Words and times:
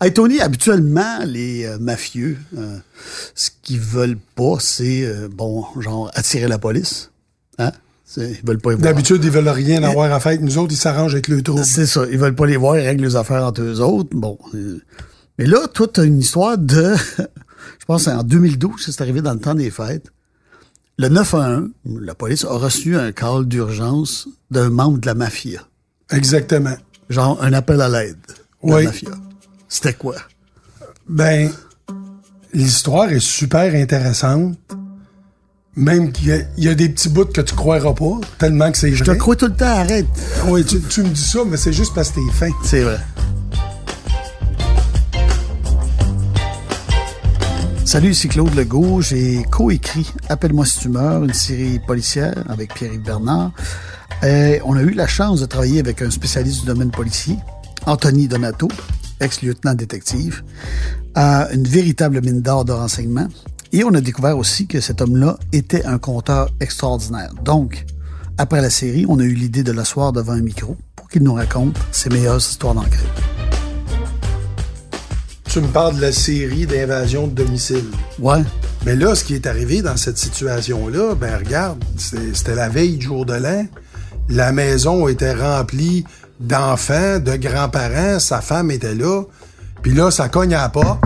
Hey, 0.00 0.12
Tony, 0.12 0.40
habituellement, 0.40 1.18
les 1.24 1.64
euh, 1.64 1.78
mafieux, 1.78 2.36
euh, 2.56 2.78
ce 3.34 3.50
qu'ils 3.62 3.80
veulent 3.80 4.18
pas, 4.34 4.56
c'est, 4.58 5.04
euh, 5.04 5.28
bon, 5.30 5.64
genre, 5.80 6.10
attirer 6.14 6.48
la 6.48 6.58
police. 6.58 7.10
Hein? 7.58 7.70
Ils 8.16 8.40
veulent 8.44 8.58
pas. 8.58 8.74
D'habitude, 8.74 9.24
ils 9.24 9.30
veulent 9.30 9.48
rien 9.48 9.82
avoir 9.82 10.12
à 10.12 10.20
faire 10.20 10.30
avec 10.30 10.42
nous 10.42 10.58
autres, 10.58 10.72
ils 10.72 10.76
s'arrangent 10.76 11.14
avec 11.14 11.28
le 11.28 11.40
trouble. 11.42 11.64
C'est 11.64 11.86
ça. 11.86 12.04
Ils 12.10 12.18
veulent 12.18 12.34
pas 12.34 12.46
les 12.46 12.56
voir, 12.56 12.76
ils 12.76 12.84
règlent 12.84 13.04
les 13.04 13.16
affaires 13.16 13.44
entre 13.44 13.62
eux 13.62 13.80
autres. 13.80 14.10
Bon. 14.12 14.38
Mais 15.38 15.46
là, 15.46 15.66
toi, 15.72 15.86
t'as 15.90 16.04
une 16.04 16.18
histoire 16.18 16.58
de, 16.58 16.94
je 17.78 17.84
pense, 17.86 18.04
que 18.04 18.10
c'est 18.10 18.16
en 18.16 18.22
2012, 18.22 18.72
c'est 18.84 19.00
arrivé 19.00 19.22
dans 19.22 19.32
le 19.32 19.40
temps 19.40 19.54
des 19.54 19.70
fêtes. 19.70 20.12
Le 20.98 21.08
911, 21.08 21.70
la 22.02 22.14
police 22.14 22.44
a 22.44 22.52
reçu 22.52 22.96
un 22.96 23.12
call 23.12 23.46
d'urgence 23.46 24.28
d'un 24.50 24.68
membre 24.68 24.98
de 24.98 25.06
la 25.06 25.14
mafia. 25.14 25.66
Exactement. 26.10 26.76
Genre, 27.08 27.42
un 27.42 27.52
appel 27.54 27.80
à 27.80 27.88
l'aide 27.88 28.18
de 28.28 28.34
Oui. 28.62 28.84
la 28.84 28.90
mafia. 28.90 29.08
C'était 29.74 29.94
quoi? 29.94 30.16
Ben, 31.08 31.50
l'histoire 32.52 33.10
est 33.10 33.20
super 33.20 33.74
intéressante. 33.74 34.58
Même 35.74 36.12
qu'il 36.12 36.28
y, 36.28 36.32
a- 36.32 36.42
il 36.58 36.64
y 36.64 36.68
a 36.68 36.74
des 36.74 36.90
petits 36.90 37.08
bouts 37.08 37.24
que 37.24 37.40
tu 37.40 37.54
croiras 37.54 37.94
pas, 37.94 38.20
tellement 38.36 38.70
que 38.70 38.76
c'est 38.76 38.92
Je 38.92 39.02
te 39.02 39.08
vrai. 39.12 39.18
crois 39.18 39.34
tout 39.34 39.46
le 39.46 39.54
temps, 39.54 39.64
arrête. 39.64 40.04
Oui, 40.48 40.62
tu, 40.66 40.78
tu 40.82 41.02
me 41.02 41.08
dis 41.08 41.22
ça, 41.24 41.38
mais 41.46 41.56
c'est 41.56 41.72
juste 41.72 41.94
parce 41.94 42.10
que 42.10 42.16
t'es 42.16 42.32
fin. 42.34 42.50
C'est 42.62 42.82
vrai. 42.82 42.98
Salut, 47.86 48.10
ici 48.10 48.28
Claude 48.28 48.54
Legault. 48.54 49.00
J'ai 49.00 49.42
coécrit 49.50 50.12
Appelle-moi 50.28 50.66
si 50.66 50.80
tu 50.80 50.90
meurs, 50.90 51.24
une 51.24 51.32
série 51.32 51.78
policière 51.78 52.34
avec 52.50 52.74
Pierre-Yves 52.74 53.00
Bernard. 53.02 53.52
Et 54.22 54.60
on 54.66 54.76
a 54.76 54.82
eu 54.82 54.90
la 54.90 55.06
chance 55.06 55.40
de 55.40 55.46
travailler 55.46 55.80
avec 55.80 56.02
un 56.02 56.10
spécialiste 56.10 56.60
du 56.60 56.66
domaine 56.66 56.90
policier, 56.90 57.38
Anthony 57.86 58.28
Donato, 58.28 58.68
ex-lieutenant 59.22 59.74
détective, 59.74 60.42
à 61.14 61.50
une 61.52 61.64
véritable 61.64 62.20
mine 62.20 62.42
d'or 62.42 62.64
de 62.64 62.72
renseignements. 62.72 63.28
Et 63.72 63.84
on 63.84 63.94
a 63.94 64.00
découvert 64.00 64.36
aussi 64.36 64.66
que 64.66 64.80
cet 64.80 65.00
homme-là 65.00 65.38
était 65.52 65.84
un 65.84 65.98
conteur 65.98 66.50
extraordinaire. 66.60 67.32
Donc, 67.42 67.86
après 68.38 68.60
la 68.60 68.70
série, 68.70 69.06
on 69.08 69.18
a 69.18 69.22
eu 69.22 69.34
l'idée 69.34 69.62
de 69.62 69.72
l'asseoir 69.72 70.12
devant 70.12 70.32
un 70.32 70.40
micro 70.40 70.76
pour 70.96 71.08
qu'il 71.08 71.22
nous 71.22 71.34
raconte 71.34 71.78
ses 71.90 72.10
meilleures 72.10 72.38
histoires 72.38 72.74
d'enquête. 72.74 73.00
Tu 75.44 75.60
me 75.60 75.68
parles 75.68 75.96
de 75.96 76.00
la 76.00 76.12
série 76.12 76.66
d'invasion 76.66 77.26
de 77.26 77.34
domicile. 77.34 77.84
Ouais. 78.18 78.42
Mais 78.86 78.96
là, 78.96 79.14
ce 79.14 79.22
qui 79.22 79.34
est 79.34 79.46
arrivé 79.46 79.82
dans 79.82 79.96
cette 79.96 80.18
situation-là, 80.18 81.14
ben 81.14 81.36
regarde, 81.36 81.84
c'était 81.98 82.54
la 82.54 82.68
veille 82.68 82.96
du 82.96 83.06
jour 83.06 83.26
de 83.26 83.34
l'an. 83.34 83.66
La 84.28 84.50
maison 84.50 85.08
était 85.08 85.34
remplie 85.34 86.04
d'enfants, 86.42 87.18
de 87.18 87.36
grands-parents, 87.36 88.18
sa 88.18 88.40
femme 88.40 88.70
était 88.70 88.94
là. 88.94 89.22
Puis 89.82 89.92
là, 89.94 90.10
ça 90.10 90.28
cogne 90.28 90.54
à 90.54 90.62
la 90.62 90.68
porte. 90.68 91.00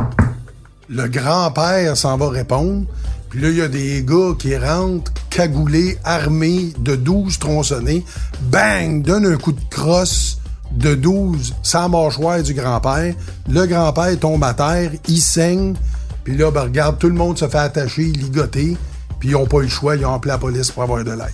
Le 0.88 1.08
grand-père 1.08 1.96
s'en 1.96 2.16
va 2.16 2.28
répondre. 2.28 2.86
Puis 3.30 3.40
là, 3.40 3.48
il 3.50 3.56
y 3.56 3.62
a 3.62 3.68
des 3.68 4.02
gars 4.02 4.32
qui 4.38 4.56
rentrent, 4.56 5.12
cagoulés, 5.30 5.98
armés, 6.04 6.72
de 6.78 6.96
12 6.96 7.38
tronçonnés. 7.38 8.04
Bang! 8.42 9.02
Donne 9.02 9.26
un 9.26 9.36
coup 9.36 9.52
de 9.52 9.60
crosse 9.70 10.38
de 10.72 10.94
12 10.94 11.54
sans 11.62 11.88
mâchoire 11.88 12.42
du 12.42 12.54
grand-père. 12.54 13.14
Le 13.48 13.66
grand-père 13.66 14.18
tombe 14.18 14.44
à 14.44 14.54
terre, 14.54 14.90
il 15.08 15.20
saigne. 15.20 15.74
Puis 16.24 16.36
là, 16.36 16.50
ben, 16.50 16.62
regarde, 16.62 16.98
tout 16.98 17.08
le 17.08 17.14
monde 17.14 17.38
se 17.38 17.48
fait 17.48 17.58
attacher, 17.58 18.04
ligoter. 18.04 18.76
Puis 19.18 19.30
ils 19.30 19.32
n'ont 19.32 19.46
pas 19.46 19.58
eu 19.58 19.62
le 19.62 19.68
choix, 19.68 19.96
ils 19.96 20.06
ont 20.06 20.14
appelé 20.14 20.32
la 20.32 20.38
police 20.38 20.70
pour 20.70 20.82
avoir 20.82 21.04
de 21.04 21.10
l'aide. 21.10 21.32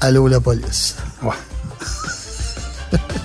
Allô, 0.00 0.28
la 0.28 0.40
police. 0.40 0.96
Ouais. 1.22 1.30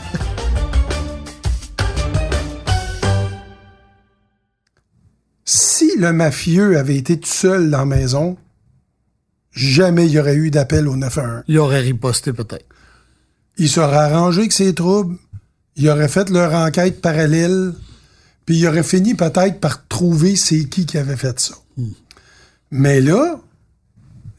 si 5.46 5.92
le 5.98 6.14
mafieux 6.14 6.78
avait 6.78 6.98
été 6.98 7.20
tout 7.20 7.30
seul 7.30 7.70
dans 7.70 7.80
la 7.80 7.86
maison, 7.86 8.38
jamais 9.52 10.06
il 10.08 10.14
y 10.14 10.20
aurait 10.20 10.36
eu 10.36 10.52
d'appel 10.52 10.88
au 10.88 10.96
911. 10.96 11.44
Il 11.48 11.60
aurait 11.60 11.82
riposté 11.82 12.34
peut-être. 12.34 12.66
Il 13.58 13.70
serait 13.70 13.98
arrangé 13.98 14.40
avec 14.42 14.52
ses 14.52 14.74
troubles, 14.74 15.18
il 15.76 15.90
aurait 15.90 16.08
fait 16.08 16.30
leur 16.30 16.54
enquête 16.54 17.02
parallèle, 17.02 17.74
puis 18.46 18.58
il 18.58 18.68
aurait 18.68 18.84
fini 18.84 19.14
peut-être 19.14 19.60
par 19.60 19.88
trouver 19.88 20.36
c'est 20.36 20.66
qui 20.66 20.86
qui 20.86 20.98
avait 20.98 21.18
fait 21.18 21.40
ça. 21.40 21.56
Mais 22.72 23.00
là, 23.02 23.40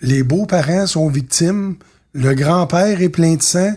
les 0.00 0.22
beaux-parents 0.22 0.87
sont 0.87 1.09
victimes, 1.09 1.77
le 2.12 2.34
grand-père 2.34 3.00
est 3.00 3.09
plein 3.09 3.34
de 3.37 3.43
sang, 3.43 3.75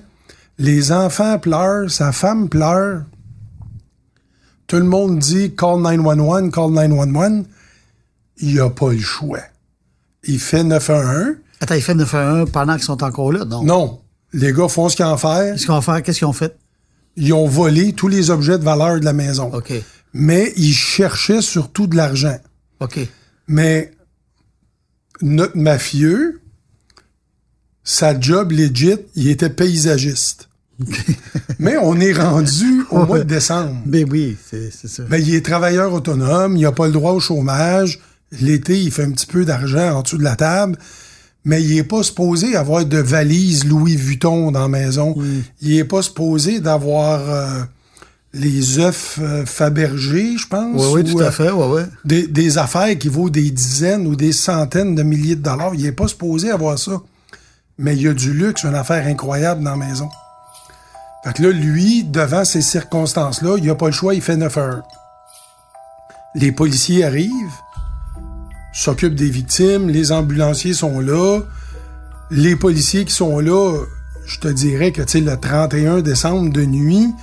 les 0.57 0.91
enfants 0.91 1.40
pleurent, 1.40 1.90
sa 1.90 2.12
femme 2.12 2.50
pleure. 2.50 3.03
Tout 4.68 4.78
le 4.78 4.84
monde 4.84 5.19
dit 5.19 5.56
call 5.56 5.81
911, 5.81 6.51
call 6.51 6.72
911. 6.72 7.45
Il 8.40 8.56
n'a 8.56 8.69
pas 8.69 8.91
le 8.91 9.00
choix. 9.00 9.40
Il 10.23 10.40
fait 10.40 10.63
911. 10.63 11.38
Attends, 11.59 11.75
il 11.75 11.81
fait 11.81 11.95
911 11.95 12.51
pendant 12.51 12.73
qu'ils 12.73 12.84
sont 12.84 13.03
encore 13.03 13.31
là, 13.31 13.45
non? 13.45 13.63
Non. 13.63 14.01
Les 14.34 14.51
gars 14.51 14.68
font 14.68 14.90
ce 14.90 14.95
qu'ils 14.95 15.06
ont 15.06 15.13
à 15.13 15.18
faire. 15.18 15.53
Qu'est-ce 15.53 15.66
qu'ils 15.66 15.73
vont 15.73 15.81
faire? 15.81 16.03
Qu'est-ce 16.03 16.18
qu'ils 16.19 16.28
ont 16.28 16.34
fait? 16.34 16.57
Ils 17.16 17.34
ont 17.34 17.47
volé 17.47 17.94
tous 17.94 18.07
les 18.07 18.29
objets 18.29 18.59
de 18.59 18.63
valeur 18.63 19.00
de 19.00 19.06
la 19.06 19.13
maison. 19.13 19.53
OK. 19.53 19.74
Mais 20.13 20.53
ils 20.57 20.74
cherchaient 20.74 21.41
surtout 21.41 21.88
de 21.88 21.95
l'argent. 21.95 22.38
OK. 22.79 23.00
Mais 23.47 23.91
notre 25.22 25.57
mafieux, 25.57 26.41
sa 27.84 28.19
job 28.19 28.51
legit, 28.51 28.97
il 29.16 29.29
était 29.29 29.50
paysagiste. 29.50 30.46
Mais 31.59 31.77
on 31.77 31.99
est 31.99 32.13
rendu 32.13 32.83
au 32.91 33.05
mois 33.05 33.19
de 33.19 33.23
décembre. 33.23 33.75
Ben 33.85 34.05
oui, 34.09 34.38
c'est 34.49 34.71
ça. 34.71 35.03
Ben, 35.03 35.17
il 35.17 35.33
est 35.33 35.45
travailleur 35.45 35.93
autonome, 35.93 36.55
il 36.55 36.61
n'a 36.63 36.71
pas 36.71 36.88
le 36.88 36.93
droit 36.93 37.13
au 37.13 37.19
chômage. 37.19 37.99
L'été, 38.41 38.79
il 38.79 38.91
fait 38.91 39.03
un 39.03 39.11
petit 39.11 39.25
peu 39.25 39.45
d'argent 39.45 39.97
en 39.97 40.01
dessous 40.01 40.17
de 40.17 40.23
la 40.23 40.35
table. 40.35 40.77
Mais 41.45 41.63
il 41.63 41.75
n'est 41.75 41.83
pas 41.83 42.03
supposé 42.03 42.55
avoir 42.57 42.85
de 42.85 42.97
valise 42.97 43.65
Louis 43.65 43.95
Vuitton 43.95 44.51
dans 44.51 44.63
la 44.63 44.67
maison. 44.67 45.15
Il 45.61 45.75
n'est 45.75 45.85
pas 45.85 46.01
supposé 46.01 46.59
d'avoir 46.59 47.21
euh, 47.21 47.63
les 48.33 48.79
œufs 48.79 49.17
euh, 49.21 49.45
Fabergé, 49.45 50.38
je 50.38 50.45
pense. 50.45 50.88
oui, 50.88 51.01
oui, 51.03 51.09
ou, 51.09 51.13
tout 51.13 51.21
euh, 51.21 51.27
à 51.27 51.31
fait, 51.31 51.49
ouais, 51.49 51.67
ouais. 51.67 51.85
des, 52.03 52.27
des 52.27 52.57
affaires 52.57 52.97
qui 52.97 53.07
vaut 53.07 53.29
des 53.29 53.49
dizaines 53.49 54.07
ou 54.07 54.17
des 54.17 54.33
centaines 54.33 54.94
de 54.94 55.03
milliers 55.03 55.38
de 55.38 55.41
dollars. 55.41 55.73
Il 55.73 55.83
n'est 55.83 55.94
pas 55.94 56.09
supposé 56.09 56.51
avoir 56.51 56.77
ça. 56.77 57.01
Mais 57.77 57.95
il 57.95 58.01
y 58.01 58.07
a 58.09 58.13
du 58.13 58.33
luxe, 58.33 58.63
une 58.65 58.75
affaire 58.75 59.07
incroyable 59.07 59.63
dans 59.63 59.77
la 59.77 59.88
maison. 59.88 60.09
Fait 61.27 61.43
là, 61.43 61.51
lui, 61.51 62.05
devant 62.05 62.45
ces 62.45 62.61
circonstances-là, 62.61 63.57
il 63.57 63.65
n'a 63.65 63.75
pas 63.75 63.88
le 63.88 63.91
choix, 63.91 64.13
il 64.13 64.21
fait 64.21 64.38
9 64.38 64.57
heures. 64.57 64.83
Les 66.35 66.53
policiers 66.53 67.03
arrivent, 67.03 67.31
s'occupent 68.73 69.15
des 69.15 69.29
victimes, 69.29 69.89
les 69.89 70.13
ambulanciers 70.13 70.73
sont 70.73 71.01
là. 71.01 71.41
Les 72.31 72.55
policiers 72.55 73.03
qui 73.03 73.13
sont 73.13 73.39
là, 73.39 73.83
je 74.25 74.39
te 74.39 74.47
dirais 74.47 74.93
que, 74.93 75.01
tu 75.01 75.19
le 75.19 75.38
31 75.38 75.99
décembre 75.99 76.53
de 76.53 76.63
nuit, 76.63 77.13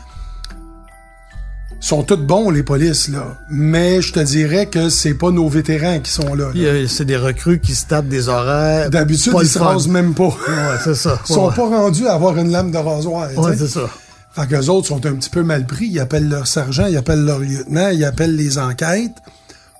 sont 1.80 2.02
tous 2.02 2.16
bons, 2.16 2.50
les 2.50 2.62
polices, 2.62 3.08
là. 3.08 3.36
Mais 3.50 4.00
je 4.00 4.12
te 4.12 4.20
dirais 4.20 4.66
que 4.66 4.88
c'est 4.88 5.14
pas 5.14 5.30
nos 5.30 5.48
vétérans 5.48 6.00
qui 6.00 6.10
sont 6.10 6.34
là. 6.34 6.50
C'est 6.88 7.04
des 7.04 7.16
recrues 7.16 7.60
qui 7.60 7.74
se 7.74 7.86
tapent 7.86 8.08
des 8.08 8.28
horaires. 8.28 8.90
D'habitude, 8.90 9.34
ils 9.40 9.48
se 9.48 9.58
rasent 9.58 9.88
même 9.88 10.14
pas. 10.14 10.28
Ouais, 10.28 10.78
c'est 10.82 10.94
ça. 10.94 11.18
Ils 11.28 11.34
sont 11.34 11.48
ouais. 11.48 11.54
pas 11.54 11.66
rendus 11.66 12.06
à 12.06 12.14
avoir 12.14 12.36
une 12.38 12.50
lame 12.50 12.70
de 12.70 12.78
rasoir. 12.78 13.28
Ouais, 13.36 13.56
c'est 13.56 13.68
ça. 13.68 13.88
Fait 14.32 14.48
qu'eux 14.48 14.68
autres 14.68 14.88
sont 14.88 15.06
un 15.06 15.12
petit 15.12 15.30
peu 15.30 15.42
mal 15.42 15.66
pris. 15.66 15.86
Ils 15.86 16.00
appellent 16.00 16.28
leur 16.28 16.46
sergent, 16.46 16.86
ils 16.86 16.96
appellent 16.96 17.24
leur 17.24 17.38
lieutenant, 17.38 17.90
ils 17.90 18.04
appellent 18.04 18.34
les 18.34 18.58
enquêtes. 18.58 19.14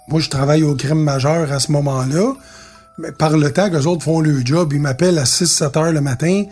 Moi, 0.07 0.21
je 0.21 0.29
travaille 0.31 0.63
au 0.63 0.75
crime 0.75 1.03
majeur 1.03 1.51
à 1.51 1.59
ce 1.59 1.73
moment-là. 1.73 2.35
Mais 2.99 3.11
par 3.11 3.37
le 3.37 3.53
temps 3.53 3.71
qu'eux 3.71 3.87
autres 3.87 4.05
font 4.05 4.21
le 4.21 4.45
job, 4.45 4.73
ils 4.73 4.81
m'appellent 4.81 5.19
à 5.19 5.25
6-7 5.25 5.79
heures 5.79 5.93
le 5.93 6.01
matin. 6.01 6.45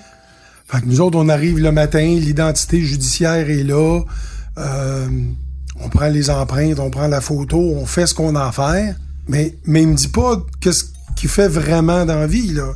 Fait 0.66 0.80
que 0.80 0.86
nous 0.86 1.00
autres, 1.00 1.19
on 1.19 1.28
arrive 1.28 1.59
le 1.60 1.70
matin, 1.70 2.03
l'identité 2.03 2.80
judiciaire 2.80 3.48
est 3.50 3.62
là. 3.62 4.00
Euh, 4.59 5.09
on 5.81 5.89
prend 5.89 6.09
les 6.09 6.31
empreintes, 6.31 6.78
on 6.78 6.91
prend 6.91 7.09
la 7.09 7.21
photo, 7.21 7.59
on 7.59 7.87
fait 7.87 8.07
ce 8.07 8.15
qu'on 8.15 8.34
a 8.37 8.47
à 8.47 8.53
faire. 8.53 8.95
Mais, 9.28 9.57
mais 9.65 9.83
il 9.83 9.89
me 9.89 9.95
dit 9.95 10.09
pas 10.09 10.45
qu'est-ce 10.60 10.84
qu'il 11.16 11.28
fait 11.28 11.49
vraiment 11.49 12.04
dans 12.04 12.19
la 12.19 12.27
vie, 12.27 12.53
là. 12.53 12.72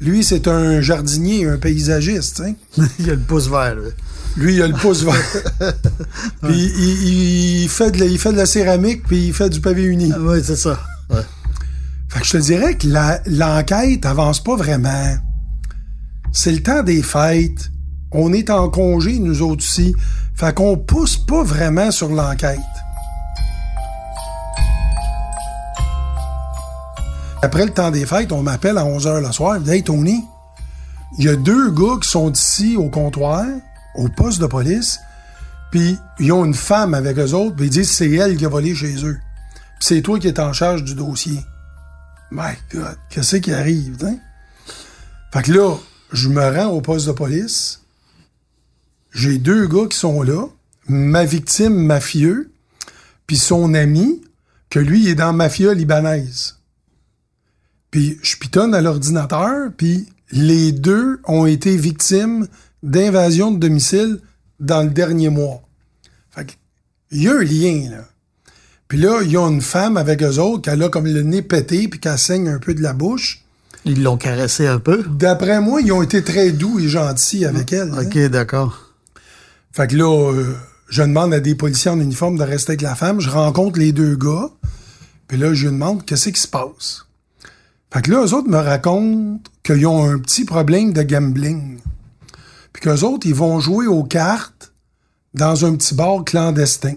Lui, 0.00 0.24
c'est 0.24 0.48
un 0.48 0.80
jardinier, 0.80 1.46
un 1.46 1.58
paysagiste, 1.58 2.38
sais. 2.38 2.54
Il 2.98 3.10
a 3.10 3.14
le 3.14 3.20
pouce 3.20 3.48
vert, 3.48 3.74
là. 3.74 3.90
Lui, 4.36 4.54
il 4.54 4.62
a 4.62 4.68
le 4.68 4.74
pouce 4.74 5.02
vert. 5.02 5.14
puis 6.42 6.72
il, 7.64 7.68
fait 7.68 7.90
de 7.90 7.98
la, 7.98 8.06
il 8.06 8.16
fait 8.16 8.30
de 8.32 8.36
la 8.36 8.46
céramique, 8.46 9.02
puis 9.02 9.26
il 9.26 9.34
fait 9.34 9.50
du 9.50 9.60
pavé 9.60 9.82
uni. 9.82 10.12
Oui, 10.20 10.38
c'est 10.44 10.56
ça. 10.56 10.78
Ouais. 11.10 11.22
Fait 12.08 12.20
que 12.20 12.26
je 12.26 12.32
te 12.32 12.36
dirais 12.36 12.76
que 12.76 12.86
l'enquête 13.26 14.06
avance 14.06 14.42
pas 14.42 14.54
vraiment. 14.54 15.16
C'est 16.32 16.52
le 16.52 16.62
temps 16.62 16.84
des 16.84 17.02
fêtes. 17.02 17.70
On 18.12 18.32
est 18.32 18.50
en 18.50 18.68
congé, 18.68 19.18
nous 19.18 19.42
autres 19.42 19.64
aussi. 19.64 19.94
Fait 20.40 20.54
qu'on 20.54 20.78
pousse 20.78 21.18
pas 21.18 21.42
vraiment 21.42 21.90
sur 21.90 22.08
l'enquête. 22.08 22.58
Après 27.42 27.66
le 27.66 27.74
temps 27.74 27.90
des 27.90 28.06
fêtes, 28.06 28.32
on 28.32 28.42
m'appelle 28.42 28.78
à 28.78 28.84
11h 28.84 29.20
le 29.20 29.32
soir. 29.32 29.58
Hey 29.68 29.82
Tony, 29.82 30.24
il 31.18 31.26
y 31.26 31.28
a 31.28 31.36
deux 31.36 31.70
gars 31.72 31.98
qui 32.00 32.08
sont 32.08 32.32
ici 32.32 32.78
au 32.78 32.88
comptoir, 32.88 33.44
au 33.96 34.08
poste 34.08 34.40
de 34.40 34.46
police, 34.46 34.98
Puis 35.70 35.98
ils 36.18 36.32
ont 36.32 36.46
une 36.46 36.54
femme 36.54 36.94
avec 36.94 37.18
eux 37.18 37.34
autres, 37.34 37.56
puis 37.56 37.66
ils 37.66 37.70
disent 37.70 37.90
c'est 37.90 38.10
elle 38.10 38.38
qui 38.38 38.46
a 38.46 38.48
volé 38.48 38.74
chez 38.74 39.04
eux. 39.04 39.18
Puis 39.78 39.88
c'est 39.88 40.00
toi 40.00 40.18
qui 40.18 40.28
es 40.28 40.40
en 40.40 40.54
charge 40.54 40.84
du 40.84 40.94
dossier. 40.94 41.38
My 42.30 42.54
God, 42.72 42.96
qu'est-ce 43.10 43.36
qui 43.36 43.52
arrive, 43.52 44.02
hein? 44.06 44.16
Fait 45.34 45.42
que 45.42 45.52
là, 45.52 45.76
je 46.12 46.30
me 46.30 46.56
rends 46.56 46.70
au 46.70 46.80
poste 46.80 47.08
de 47.08 47.12
police. 47.12 47.79
J'ai 49.12 49.38
deux 49.38 49.66
gars 49.66 49.86
qui 49.88 49.98
sont 49.98 50.22
là. 50.22 50.46
Ma 50.88 51.24
victime 51.24 51.74
mafieux, 51.74 52.50
puis 53.26 53.36
son 53.36 53.74
ami, 53.74 54.22
que 54.70 54.78
lui, 54.78 55.02
il 55.02 55.08
est 55.08 55.14
dans 55.14 55.32
mafia 55.32 55.74
libanaise. 55.74 56.56
Puis 57.90 58.18
je 58.22 58.36
pitonne 58.36 58.74
à 58.74 58.80
l'ordinateur, 58.80 59.70
puis 59.76 60.08
les 60.32 60.72
deux 60.72 61.20
ont 61.24 61.46
été 61.46 61.76
victimes 61.76 62.46
d'invasion 62.82 63.50
de 63.50 63.58
domicile 63.58 64.20
dans 64.58 64.82
le 64.82 64.90
dernier 64.90 65.28
mois. 65.28 65.62
Fait 66.30 66.46
que, 66.46 66.52
il 67.10 67.22
y 67.22 67.28
a 67.28 67.34
un 67.34 67.42
lien, 67.42 67.90
là. 67.90 68.04
Puis 68.88 68.98
là, 68.98 69.20
il 69.22 69.30
y 69.30 69.36
a 69.36 69.46
une 69.46 69.60
femme 69.60 69.96
avec 69.96 70.20
eux 70.22 70.38
autres 70.38 70.62
qui 70.62 70.70
a 70.70 70.88
comme 70.88 71.06
le 71.06 71.22
nez 71.22 71.42
pété 71.42 71.86
puis 71.86 72.00
qui 72.00 72.08
saigne 72.18 72.48
un 72.48 72.58
peu 72.58 72.74
de 72.74 72.82
la 72.82 72.92
bouche. 72.92 73.44
Ils 73.84 74.02
l'ont 74.02 74.16
caressé 74.16 74.66
un 74.66 74.80
peu? 74.80 75.04
D'après 75.08 75.60
moi, 75.60 75.80
ils 75.80 75.92
ont 75.92 76.02
été 76.02 76.24
très 76.24 76.50
doux 76.50 76.80
et 76.80 76.88
gentils 76.88 77.44
avec 77.44 77.72
elle. 77.72 77.92
OK, 77.92 78.16
hein. 78.16 78.28
d'accord. 78.28 78.89
Fait 79.72 79.86
que 79.86 79.96
là, 79.96 80.32
euh, 80.32 80.56
je 80.88 81.02
demande 81.02 81.32
à 81.32 81.40
des 81.40 81.54
policiers 81.54 81.90
en 81.90 82.00
uniforme 82.00 82.36
de 82.36 82.42
rester 82.42 82.72
avec 82.72 82.82
la 82.82 82.94
femme. 82.94 83.20
Je 83.20 83.30
rencontre 83.30 83.78
les 83.78 83.92
deux 83.92 84.16
gars. 84.16 84.50
Puis 85.28 85.38
là, 85.38 85.54
je 85.54 85.66
lui 85.66 85.72
demande 85.72 86.04
qu'est-ce 86.04 86.28
qui 86.30 86.40
se 86.40 86.48
passe? 86.48 87.06
Fait 87.92 88.02
que 88.02 88.10
là, 88.10 88.24
eux 88.24 88.34
autres 88.34 88.48
me 88.48 88.58
racontent 88.58 89.50
qu'ils 89.62 89.86
ont 89.86 90.08
un 90.08 90.18
petit 90.18 90.44
problème 90.44 90.92
de 90.92 91.02
gambling. 91.02 91.78
Puis 92.72 92.82
qu'eux 92.82 93.02
autres, 93.02 93.26
ils 93.26 93.34
vont 93.34 93.60
jouer 93.60 93.86
aux 93.86 94.04
cartes 94.04 94.72
dans 95.34 95.64
un 95.64 95.76
petit 95.76 95.94
bar 95.94 96.24
clandestin. 96.24 96.94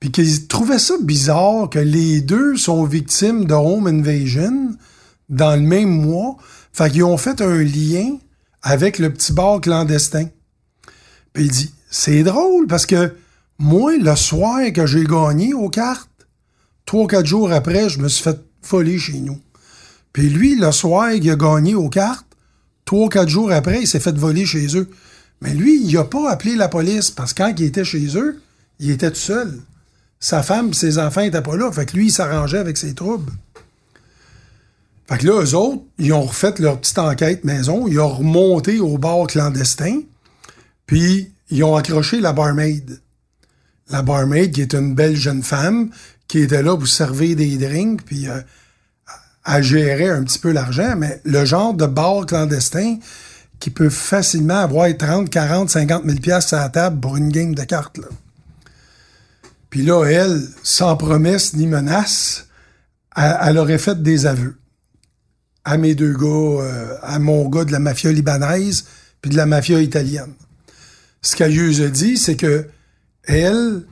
Puis 0.00 0.10
qu'ils 0.10 0.48
trouvaient 0.48 0.78
ça 0.78 0.94
bizarre 1.00 1.68
que 1.70 1.78
les 1.78 2.20
deux 2.22 2.56
sont 2.56 2.84
victimes 2.84 3.44
de 3.44 3.54
home 3.54 3.86
invasion 3.86 4.74
dans 5.28 5.54
le 5.54 5.62
même 5.62 5.90
mois. 5.90 6.36
Fait 6.72 6.90
qu'ils 6.90 7.04
ont 7.04 7.18
fait 7.18 7.40
un 7.40 7.62
lien 7.62 8.16
avec 8.62 8.98
le 8.98 9.12
petit 9.12 9.32
bar 9.32 9.60
clandestin. 9.60 10.26
Puis 11.32 11.44
il 11.44 11.50
dit, 11.50 11.74
c'est 11.90 12.22
drôle 12.22 12.66
parce 12.66 12.86
que 12.86 13.14
moi, 13.58 13.96
le 13.96 14.16
soir 14.16 14.60
que 14.72 14.86
j'ai 14.86 15.04
gagné 15.04 15.54
aux 15.54 15.68
cartes, 15.68 16.08
trois, 16.86 17.06
quatre 17.06 17.26
jours 17.26 17.52
après, 17.52 17.88
je 17.88 17.98
me 17.98 18.08
suis 18.08 18.22
fait 18.22 18.40
folie 18.62 18.98
chez 18.98 19.20
nous. 19.20 19.38
Puis 20.12 20.28
lui, 20.28 20.56
le 20.56 20.72
soir 20.72 21.12
qu'il 21.12 21.30
a 21.30 21.36
gagné 21.36 21.74
aux 21.74 21.88
cartes, 21.88 22.26
trois, 22.84 23.08
quatre 23.08 23.28
jours 23.28 23.52
après, 23.52 23.82
il 23.82 23.86
s'est 23.86 24.00
fait 24.00 24.16
voler 24.16 24.46
chez 24.46 24.76
eux. 24.76 24.88
Mais 25.40 25.54
lui, 25.54 25.82
il 25.82 25.96
a 25.96 26.04
pas 26.04 26.30
appelé 26.30 26.56
la 26.56 26.68
police 26.68 27.10
parce 27.10 27.32
que 27.32 27.42
quand 27.42 27.54
il 27.58 27.64
était 27.64 27.84
chez 27.84 28.16
eux, 28.16 28.40
il 28.78 28.90
était 28.90 29.10
tout 29.10 29.16
seul. 29.16 29.60
Sa 30.18 30.42
femme 30.42 30.74
ses 30.74 30.98
enfants 30.98 31.22
étaient 31.22 31.40
pas 31.40 31.56
là. 31.56 31.70
Fait 31.72 31.86
que 31.86 31.96
lui, 31.96 32.06
il 32.06 32.12
s'arrangeait 32.12 32.58
avec 32.58 32.76
ses 32.76 32.94
troubles. 32.94 33.32
Fait 35.08 35.18
que 35.18 35.26
là, 35.26 35.42
eux 35.42 35.54
autres, 35.54 35.82
ils 35.98 36.12
ont 36.12 36.22
refait 36.22 36.54
leur 36.58 36.78
petite 36.78 36.98
enquête 36.98 37.44
maison. 37.44 37.86
Ils 37.88 37.98
ont 38.00 38.08
remonté 38.08 38.80
au 38.80 38.98
bar 38.98 39.26
clandestin. 39.26 40.00
Puis, 40.90 41.32
ils 41.50 41.62
ont 41.62 41.76
accroché 41.76 42.18
la 42.18 42.32
barmaid. 42.32 43.00
La 43.90 44.02
barmaid, 44.02 44.50
qui 44.50 44.60
est 44.60 44.74
une 44.74 44.96
belle 44.96 45.14
jeune 45.14 45.44
femme, 45.44 45.90
qui 46.26 46.40
était 46.40 46.64
là 46.64 46.76
pour 46.76 46.88
servir 46.88 47.36
des 47.36 47.58
drinks, 47.58 48.02
puis 48.04 48.28
euh, 48.28 48.40
à 49.44 49.62
gérer 49.62 50.10
un 50.10 50.24
petit 50.24 50.40
peu 50.40 50.50
l'argent, 50.50 50.96
mais 50.96 51.20
le 51.22 51.44
genre 51.44 51.74
de 51.74 51.86
bar 51.86 52.26
clandestin 52.26 52.96
qui 53.60 53.70
peut 53.70 53.88
facilement 53.88 54.58
avoir 54.58 54.88
30, 54.96 55.30
40, 55.30 55.70
50 55.70 56.06
000 56.06 56.18
pièces 56.18 56.52
à 56.54 56.62
la 56.62 56.68
table 56.70 56.98
pour 56.98 57.16
une 57.16 57.28
game 57.28 57.54
de 57.54 57.62
cartes. 57.62 58.00
Puis 59.70 59.84
là, 59.84 60.04
elle, 60.06 60.42
sans 60.64 60.96
promesse 60.96 61.54
ni 61.54 61.68
menace, 61.68 62.48
elle, 63.14 63.58
aurait 63.58 63.78
fait 63.78 64.02
des 64.02 64.26
aveux 64.26 64.56
à 65.64 65.76
mes 65.76 65.94
deux 65.94 66.14
gars, 66.14 66.64
euh, 66.64 66.96
à 67.00 67.20
mon 67.20 67.48
gars 67.48 67.64
de 67.64 67.70
la 67.70 67.78
mafia 67.78 68.10
libanaise 68.10 68.86
puis 69.22 69.30
de 69.30 69.36
la 69.36 69.46
mafia 69.46 69.80
italienne. 69.80 70.32
Ce 71.22 71.82
a 71.82 71.88
dit, 71.88 72.16
c'est 72.16 72.36
que 72.36 72.66
elle, 73.24 73.82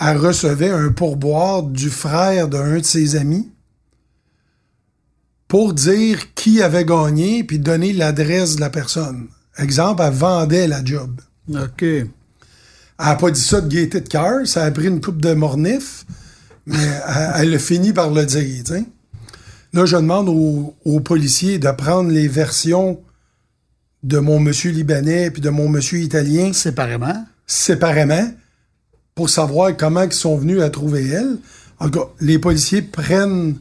elle 0.00 0.16
recevait 0.16 0.70
un 0.70 0.90
pourboire 0.90 1.62
du 1.62 1.90
frère 1.90 2.48
d'un 2.48 2.78
de 2.78 2.84
ses 2.84 3.16
amis 3.16 3.50
pour 5.48 5.72
dire 5.72 6.34
qui 6.34 6.62
avait 6.62 6.84
gagné 6.84 7.42
puis 7.44 7.58
donner 7.58 7.92
l'adresse 7.92 8.56
de 8.56 8.60
la 8.60 8.70
personne. 8.70 9.28
Exemple, 9.56 10.02
elle 10.04 10.12
vendait 10.12 10.68
la 10.68 10.84
job. 10.84 11.20
OK. 11.50 11.82
Elle 11.82 12.08
n'a 12.98 13.14
pas 13.16 13.30
dit 13.30 13.40
ça 13.40 13.60
de 13.60 13.68
gaieté 13.68 14.00
de 14.00 14.08
cœur, 14.08 14.46
ça 14.46 14.64
a 14.64 14.70
pris 14.70 14.86
une 14.86 15.00
coupe 15.00 15.20
de 15.20 15.32
mornif, 15.32 16.04
mais 16.66 16.76
elle, 17.36 17.54
a 17.54 17.58
fini 17.58 17.92
par 17.92 18.10
le 18.10 18.24
dire. 18.26 18.64
Là, 19.72 19.86
je 19.86 19.96
demande 19.96 20.28
aux, 20.28 21.00
policiers 21.00 21.58
de 21.58 21.70
prendre 21.70 22.10
les 22.10 22.28
versions 22.28 23.00
de 24.02 24.18
mon 24.18 24.38
monsieur 24.40 24.70
libanais 24.70 25.30
puis 25.30 25.42
de 25.42 25.50
mon 25.50 25.68
monsieur 25.68 25.98
italien. 25.98 26.52
Séparément? 26.52 27.26
Séparément, 27.46 28.30
pour 29.14 29.30
savoir 29.30 29.76
comment 29.76 30.02
ils 30.02 30.12
sont 30.12 30.36
venus 30.36 30.60
à 30.60 30.70
trouver 30.70 31.08
elle. 31.08 31.38
En 31.78 31.88
tout 31.88 32.00
cas, 32.00 32.06
les 32.20 32.38
policiers 32.38 32.82
prennent 32.82 33.56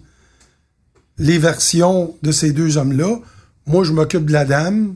les 1.17 1.37
versions 1.37 2.15
de 2.21 2.31
ces 2.31 2.51
deux 2.51 2.77
hommes-là. 2.77 3.17
Moi, 3.65 3.83
je 3.83 3.91
m'occupe 3.91 4.25
de 4.25 4.33
la 4.33 4.45
dame. 4.45 4.95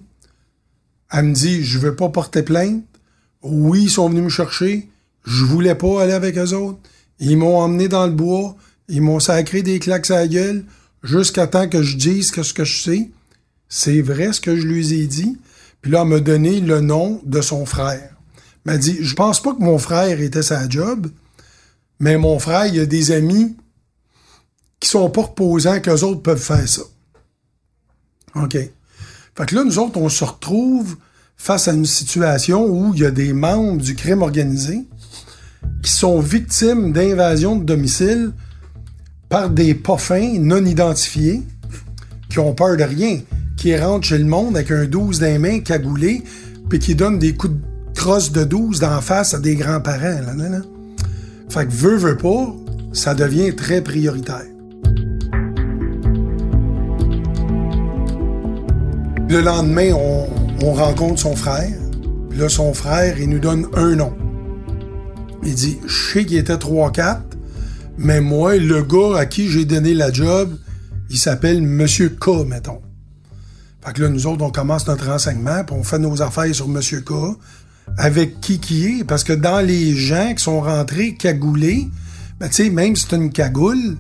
Elle 1.12 1.26
me 1.26 1.34
dit, 1.34 1.64
je 1.64 1.80
veux 1.80 1.96
pas 1.96 2.10
porter 2.10 2.44
plainte. 2.44 2.84
Oui, 3.42 3.84
ils 3.84 3.90
sont 3.90 4.10
venus 4.10 4.24
me 4.24 4.30
chercher. 4.30 4.90
Je 5.26 5.44
voulais 5.44 5.76
pas 5.76 6.04
aller 6.04 6.14
avec 6.14 6.38
eux 6.38 6.54
autres. 6.54 6.80
Ils 7.20 7.38
m'ont 7.38 7.58
emmené 7.58 7.88
dans 7.88 8.06
le 8.06 8.14
bois. 8.14 8.56
Ils 8.88 9.02
m'ont 9.02 9.20
sacré 9.20 9.62
des 9.62 9.80
claques 9.80 10.10
à 10.12 10.16
la 10.16 10.28
gueule 10.28 10.64
jusqu'à 11.04 11.48
temps 11.48 11.68
que 11.68 11.82
je 11.82 11.98
dise 11.98 12.32
que 12.32 12.44
ce 12.44 12.54
que 12.54 12.64
je 12.64 12.82
sais, 12.82 13.10
c'est 13.74 14.02
vrai 14.02 14.34
ce 14.34 14.42
que 14.42 14.58
je 14.58 14.68
lui 14.68 14.94
ai 14.94 15.08
dit. 15.08 15.40
Puis 15.82 15.92
là, 15.92 16.02
elle 16.02 16.10
m'a 16.10 16.20
donné 16.20 16.60
le 16.60 16.82
nom 16.82 17.22
de 17.26 17.40
son 17.40 17.66
frère. 17.66 18.18
Elle 18.66 18.74
m'a 18.74 18.78
dit, 18.78 18.98
je 19.00 19.16
pense 19.16 19.42
pas 19.42 19.54
que 19.54 19.62
mon 19.62 19.78
frère 19.78 20.20
était 20.20 20.44
sa 20.44 20.68
job, 20.68 21.08
mais 22.00 22.18
mon 22.18 22.38
frère, 22.38 22.68
il 22.68 22.80
a 22.82 22.86
des 22.86 23.12
amis 23.12 23.56
qui 24.82 24.90
sont 24.90 25.10
pas 25.10 25.22
reposants 25.22 25.80
qu'eux 25.80 26.04
autres 26.04 26.22
peuvent 26.22 26.42
faire 26.42 26.68
ça. 26.68 26.82
OK. 28.36 28.54
Fait 28.54 29.46
que 29.46 29.56
là, 29.56 29.64
nous 29.64 29.80
autres, 29.80 29.98
on 29.98 30.10
se 30.10 30.26
retrouve 30.26 30.98
face 31.38 31.70
à 31.70 31.74
une 31.74 31.86
situation 31.86 32.66
où 32.66 32.94
il 32.94 33.00
y 33.00 33.06
a 33.06 33.12
des 33.12 33.32
membres 33.32 33.82
du 33.82 33.96
crime 33.96 34.22
organisé 34.22 34.86
qui 35.82 35.92
sont 35.92 36.20
victimes 36.20 36.92
d'invasion 36.92 37.56
de 37.56 37.64
domicile 37.64 38.34
par 39.30 39.50
des 39.50 39.74
poffins 39.76 40.38
non 40.40 40.66
identifiés 40.66 41.42
qui 42.30 42.40
ont 42.40 42.54
peur 42.54 42.76
de 42.76 42.84
rien, 42.84 43.22
qui 43.62 43.78
rentrent 43.78 44.08
chez 44.08 44.18
le 44.18 44.26
monde 44.26 44.56
avec 44.58 44.72
un 44.72 44.86
12 44.86 45.20
dans 45.20 45.28
les 45.28 45.38
mains 45.38 45.60
cagoulé, 45.60 46.24
puis 46.68 46.80
qui 46.80 46.96
donnent 46.96 47.20
des 47.20 47.36
coups 47.36 47.54
de 47.54 47.60
crosse 47.94 48.32
de 48.32 48.44
12 48.44 48.80
d'en 48.80 49.02
face 49.02 49.36
à 49.36 49.40
des 49.40 49.54
grands-parents. 49.54 50.20
Là, 50.26 50.34
là, 50.34 50.62
Fait 51.48 51.68
que 51.68 51.72
veut, 51.72 51.96
veut 51.96 52.18
pas, 52.18 52.56
ça 52.92 53.14
devient 53.14 53.56
très 53.56 53.82
prioritaire. 53.82 54.48
Le 59.30 59.42
lendemain, 59.42 59.92
on, 59.94 60.28
on 60.66 60.74
rencontre 60.74 61.20
son 61.20 61.36
frère. 61.36 61.78
Puis 62.32 62.40
là, 62.40 62.50
son 62.50 62.74
frère, 62.74 63.20
il 63.20 63.30
nous 63.30 63.38
donne 63.38 63.68
un 63.76 63.96
nom. 63.96 64.14
Il 65.44 65.54
dit, 65.54 65.78
je 65.86 66.14
sais 66.14 66.26
qu'il 66.26 66.38
était 66.38 66.56
3-4, 66.56 67.20
mais 68.00 68.22
moi, 68.22 68.58
le 68.58 68.82
gars 68.82 69.20
à 69.20 69.28
qui 69.28 69.50
j'ai 69.50 69.66
donné 69.66 69.94
la 69.94 70.12
job, 70.12 70.50
il 71.12 71.20
s'appelle 71.20 71.62
Monsieur 71.62 72.10
K, 72.10 72.44
mettons. 72.48 72.82
Fait 73.84 73.94
que 73.94 74.02
là, 74.02 74.10
nous 74.10 74.28
autres, 74.28 74.44
on 74.44 74.52
commence 74.52 74.88
notre 74.88 75.08
renseignement, 75.08 75.64
puis 75.64 75.76
on 75.78 75.84
fait 75.84 76.00
nos 76.00 76.22
affaires 76.22 76.54
sur 76.54 76.68
Monsieur 76.68 77.02
K, 77.02 77.14
avec 77.98 78.40
qui 78.40 78.60
qui 78.60 78.86
est, 78.86 79.04
parce 79.04 79.24
que 79.24 79.34
dans 79.34 79.60
les 79.60 79.96
gens 79.96 80.34
qui 80.36 80.44
sont 80.44 80.62
rentrés 80.62 81.16
cagoulés, 81.16 81.88
ben, 82.40 82.48
tu 82.48 82.64
sais, 82.64 82.70
même 82.70 82.96
si 82.96 83.08
t'as 83.08 83.18
une 83.18 83.32
cagoule, 83.32 83.98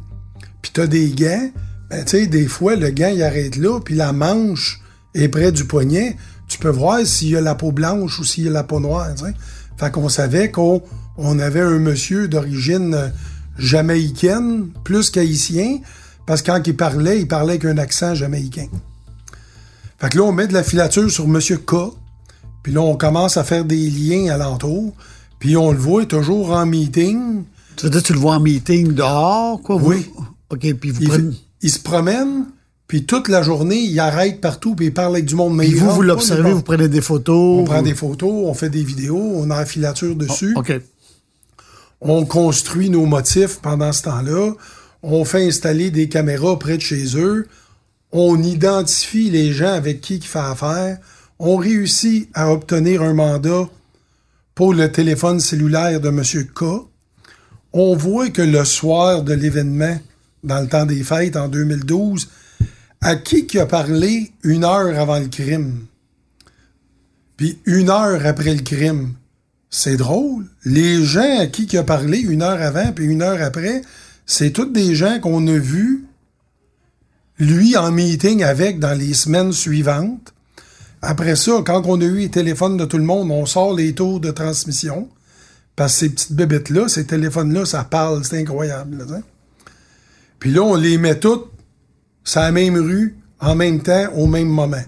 puis 0.62 0.72
t'as 0.74 0.88
des 0.88 1.10
gants, 1.10 1.52
ben, 1.90 2.06
tu 2.06 2.12
sais, 2.12 2.28
des 2.28 2.48
fois, 2.48 2.76
le 2.76 2.92
gant, 2.92 3.12
il 3.14 3.24
arrête 3.24 3.56
là, 3.56 3.80
puis 3.80 3.96
la 3.96 4.14
manche 4.14 4.82
est 5.16 5.28
près 5.28 5.52
du 5.52 5.66
poignet, 5.66 6.16
tu 6.48 6.60
peux 6.60 6.70
voir 6.70 7.06
s'il 7.06 7.30
y 7.30 7.36
a 7.36 7.42
la 7.42 7.56
peau 7.56 7.72
blanche 7.72 8.20
ou 8.20 8.24
s'il 8.24 8.46
y 8.46 8.48
a 8.48 8.52
la 8.52 8.64
peau 8.64 8.80
noire. 8.80 9.14
T'sais. 9.16 9.34
Fait 9.78 9.92
qu'on 9.92 10.10
savait 10.10 10.52
qu'on 10.52 10.84
on 11.18 11.40
avait 11.40 11.62
un 11.62 11.80
monsieur 11.80 12.28
d'origine 12.28 12.94
euh, 12.94 13.08
jamaïcaine 13.58 14.70
plus 14.84 15.10
qu'haïtien, 15.10 15.80
parce 16.26 16.42
que 16.42 16.52
quand 16.52 16.62
il 16.68 16.76
parlait, 16.76 17.20
il 17.20 17.28
parlait 17.28 17.54
avec 17.54 17.66
un 17.66 17.78
accent 17.78 18.14
jamaïcain. 18.14 18.68
Fait 20.01 20.10
que 20.10 20.17
là, 20.17 20.24
on 20.24 20.31
met 20.31 20.48
de 20.48 20.53
la 20.53 20.63
filature 20.63 21.12
sur 21.12 21.27
Monsieur 21.27 21.58
K, 21.58 21.75
puis 22.63 22.74
là, 22.74 22.81
on 22.81 22.96
commence 22.96 23.38
à 23.38 23.43
faire 23.43 23.65
des 23.65 23.88
liens 23.88 24.34
alentour, 24.34 24.96
puis 25.38 25.55
on 25.55 25.72
le 25.72 25.77
voit 25.77 26.08
toujours 26.08 26.50
en 26.50 26.65
meeting. 26.65 27.43
Tu 27.75 27.86
veux 27.86 27.91
dire, 27.91 28.01
tu 28.01 28.13
le 28.13 28.20
vois 28.20 28.38
en 28.38 28.39
meeting 28.39 28.93
dehors, 28.93 29.62
quoi? 29.62 29.75
Oui. 29.75 30.10
OK, 30.50 30.74
puis 30.74 30.89
vous 30.89 31.01
il, 31.03 31.08
prenez... 31.08 31.36
il 31.62 31.70
se 31.70 31.79
promène, 31.79 32.46
Puis 32.91 33.05
toute 33.05 33.29
la 33.29 33.41
journée, 33.41 33.79
il 33.79 33.98
arrête 34.01 34.41
partout, 34.41 34.75
puis 34.75 34.88
il 34.88 34.93
parle 34.93 35.13
avec 35.13 35.25
du 35.25 35.36
monde. 35.36 35.55
Mais 35.55 35.70
vous, 35.70 35.89
vous 35.91 36.01
l'observez, 36.01 36.51
vous 36.51 36.62
prenez 36.62 36.89
des 36.89 37.00
photos. 37.00 37.62
On 37.62 37.63
prend 37.63 37.81
des 37.81 37.96
photos, 37.96 38.29
on 38.29 38.53
fait 38.53 38.70
des 38.70 38.84
vidéos, 38.84 39.34
on 39.36 39.50
a 39.50 39.60
la 39.60 39.65
filature 39.65 40.13
dessus. 40.13 40.53
OK. 40.58 40.74
On 42.01 42.25
construit 42.25 42.89
nos 42.89 43.05
motifs 43.05 43.60
pendant 43.62 43.93
ce 43.93 44.01
temps-là. 44.01 44.51
On 45.03 45.24
fait 45.24 45.48
installer 45.48 45.89
des 45.89 46.10
caméras 46.10 46.60
près 46.60 46.75
de 46.75 46.81
chez 46.81 47.15
eux. 47.15 47.48
On 48.12 48.41
identifie 48.44 49.30
les 49.30 49.53
gens 49.53 49.74
avec 49.74 50.01
qui 50.01 50.15
il 50.15 50.24
fait 50.24 50.39
affaire. 50.39 50.98
On 51.39 51.56
réussit 51.56 52.30
à 52.34 52.51
obtenir 52.51 53.01
un 53.01 53.13
mandat 53.13 53.70
pour 54.53 54.74
le 54.74 54.91
téléphone 54.91 55.39
cellulaire 55.39 56.01
de 56.01 56.10
M. 56.10 56.22
K. 56.53 56.63
On 57.74 57.96
voit 57.96 58.30
que 58.30 58.41
le 58.41 58.65
soir 58.65 59.24
de 59.24 59.34
l'événement, 59.34 59.98
dans 60.44 60.60
le 60.60 60.68
temps 60.68 60.86
des 60.86 61.03
fêtes 61.03 61.38
en 61.38 61.48
2012, 61.48 62.27
à 63.00 63.15
qui 63.15 63.48
qui 63.48 63.60
a 63.60 63.65
parlé 63.65 64.32
une 64.44 64.63
heure 64.63 65.00
avant 65.00 65.20
le 65.20 65.27
crime? 65.27 65.86
Puis 67.38 67.60
une 67.65 67.89
heure 67.89 68.25
après 68.25 68.53
le 68.53 68.62
crime. 68.62 69.13
C'est 69.70 69.96
drôle. 69.96 70.46
Les 70.65 71.03
gens 71.03 71.39
à 71.39 71.48
qui 71.48 71.65
qui 71.65 71.77
a 71.77 71.84
parlé 71.84 72.20
une 72.20 72.41
heure 72.41 72.62
avant 72.62 72.91
puis 72.91 73.06
une 73.06 73.22
heure 73.22 73.41
après, 73.41 73.82
c'est 74.25 74.51
tous 74.51 74.65
des 74.65 74.96
gens 74.96 75.20
qu'on 75.20 75.48
a 75.48 75.58
vus, 75.58 76.06
lui 77.40 77.76
en 77.78 77.92
meeting 77.92 78.44
avec 78.44 78.80
dans 78.80 78.98
les 78.98 79.14
semaines 79.14 79.52
suivantes. 79.52 80.34
Après 81.02 81.36
ça, 81.36 81.64
quand 81.66 81.84
on 81.86 82.00
a 82.00 82.06
eu 82.06 82.20
les 82.20 82.30
téléphones 82.30 82.78
de 82.78 82.86
tout 82.86 82.98
le 82.98 83.04
monde, 83.04 83.32
on 83.32 83.46
sort 83.46 83.74
les 83.74 83.94
taux 83.96 84.20
de 84.20 84.32
transmission. 84.32 85.10
Parce 85.76 85.94
que 85.94 86.00
ces 86.00 86.10
petites 86.10 86.34
bébêtes-là, 86.34 86.88
ces 86.88 87.06
téléphones-là, 87.06 87.66
ça 87.66 87.84
parle, 87.84 88.24
c'est 88.24 88.40
incroyable. 88.40 89.06
t'sais. 89.06 89.24
Puis 90.40 90.52
là, 90.52 90.62
on 90.62 90.76
les 90.76 90.98
met 90.98 91.20
toutes 91.20 91.52
sur 92.24 92.42
la 92.42 92.52
même 92.52 92.76
rue, 92.76 93.18
en 93.40 93.56
même 93.56 93.82
temps, 93.82 94.12
au 94.14 94.28
même 94.28 94.50
moment. 94.50 94.84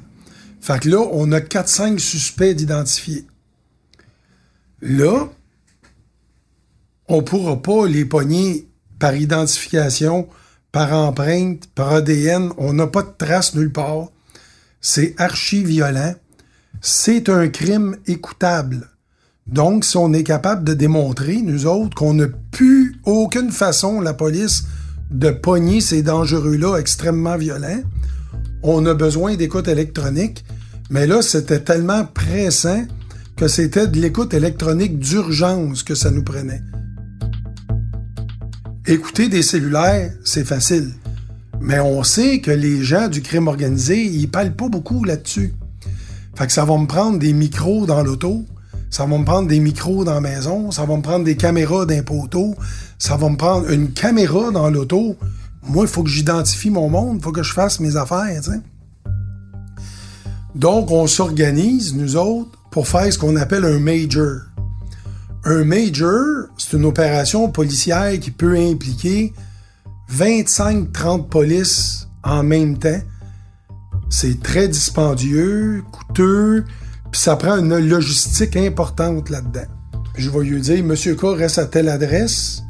Fait 0.61 0.79
que 0.79 0.89
là, 0.89 0.99
on 1.11 1.31
a 1.31 1.39
4-5 1.39 1.99
suspects 1.99 2.53
d'identifier. 2.55 3.25
Là, 4.81 5.29
on 7.07 7.21
pourra 7.23 7.61
pas 7.61 7.87
les 7.87 8.05
pogner 8.05 8.67
par 8.99 9.15
identification, 9.15 10.27
par 10.73 10.91
empreinte, 10.91 11.69
par 11.75 11.93
ADN. 11.93 12.51
On 12.57 12.73
n'a 12.73 12.87
pas 12.87 13.03
de 13.03 13.13
traces 13.17 13.55
nulle 13.55 13.71
part. 13.71 14.07
C'est 14.81 15.15
archi 15.17 15.63
violent. 15.63 16.15
C'est 16.81 17.29
un 17.29 17.47
crime 17.47 17.95
écoutable. 18.07 18.89
Donc, 19.47 19.85
si 19.85 19.95
on 19.95 20.11
est 20.11 20.23
capable 20.23 20.65
de 20.65 20.73
démontrer, 20.73 21.41
nous 21.41 21.67
autres, 21.67 21.95
qu'on 21.95 22.15
n'a 22.15 22.27
plus 22.51 22.95
aucune 23.05 23.51
façon, 23.51 24.01
la 24.01 24.13
police, 24.13 24.63
de 25.11 25.29
pogner 25.29 25.79
ces 25.79 26.01
dangereux-là 26.01 26.77
extrêmement 26.77 27.37
violents, 27.37 27.81
on 28.63 28.85
a 28.85 28.93
besoin 28.93 29.35
d'écoute 29.35 29.67
électronique. 29.67 30.43
Mais 30.89 31.05
là, 31.05 31.21
c'était 31.21 31.61
tellement 31.61 32.05
pressant 32.05 32.83
que 33.35 33.47
c'était 33.47 33.87
de 33.87 33.99
l'écoute 33.99 34.33
électronique 34.33 34.97
d'urgence 34.97 35.83
que 35.83 35.95
ça 35.95 36.09
nous 36.09 36.23
prenait. 36.23 36.61
Écouter 38.85 39.29
des 39.29 39.43
cellulaires, 39.43 40.11
c'est 40.25 40.43
facile. 40.43 40.91
Mais 41.61 41.79
on 41.79 42.03
sait 42.03 42.41
que 42.41 42.51
les 42.51 42.83
gens 42.83 43.07
du 43.07 43.21
crime 43.21 43.47
organisé, 43.47 44.03
ils 44.03 44.29
parlent 44.29 44.55
pas 44.55 44.67
beaucoup 44.67 45.05
là-dessus. 45.05 45.53
Fait 46.35 46.51
ça 46.51 46.65
va 46.65 46.77
me 46.77 46.85
prendre 46.85 47.17
des 47.17 47.31
micros 47.31 47.85
dans 47.85 48.03
l'auto, 48.03 48.43
ça 48.89 49.05
va 49.05 49.17
me 49.17 49.23
prendre 49.23 49.47
des 49.47 49.61
micros 49.61 50.03
dans 50.03 50.15
la 50.15 50.19
maison, 50.19 50.69
ça 50.71 50.83
va 50.83 50.97
me 50.97 51.01
prendre 51.01 51.23
des 51.23 51.37
caméras 51.37 51.85
d'un 51.85 52.03
poteau, 52.03 52.55
ça 52.99 53.15
va 53.15 53.29
me 53.29 53.37
prendre 53.37 53.71
une 53.71 53.93
caméra 53.93 54.51
dans 54.51 54.69
l'auto. 54.69 55.15
Moi, 55.63 55.85
il 55.85 55.89
faut 55.89 56.03
que 56.03 56.09
j'identifie 56.09 56.69
mon 56.69 56.89
monde, 56.89 57.19
il 57.19 57.23
faut 57.23 57.31
que 57.31 57.43
je 57.43 57.53
fasse 57.53 57.79
mes 57.79 57.95
affaires. 57.95 58.41
Donc, 60.55 60.91
on 60.91 61.07
s'organise, 61.07 61.95
nous 61.95 62.17
autres, 62.17 62.51
pour 62.69 62.85
faire 62.85 63.13
ce 63.13 63.17
qu'on 63.17 63.37
appelle 63.37 63.63
un 63.63 63.79
major. 63.79 64.41
Un 65.45 65.65
major, 65.65 66.47
c'est 66.57 66.77
une 66.77 66.85
opération 66.85 67.49
policière 67.51 68.17
qui 68.17 68.31
peut 68.31 68.55
impliquer 68.55 69.33
25-30 70.09 71.27
polices 71.27 72.07
en 72.23 72.43
même 72.43 72.77
temps. 72.77 73.01
C'est 74.09 74.41
très 74.41 74.69
dispendieux, 74.69 75.83
coûteux, 75.91 76.63
puis 77.11 77.19
ça 77.19 77.35
prend 77.35 77.57
une 77.57 77.77
logistique 77.77 78.55
importante 78.55 79.29
là-dedans. 79.29 79.67
Je 80.15 80.29
vais 80.29 80.45
lui 80.45 80.61
dire, 80.61 80.81
Monsieur 80.81 81.15
K 81.15 81.23
reste 81.35 81.57
à 81.57 81.65
telle 81.65 81.89
adresse, 81.89 82.63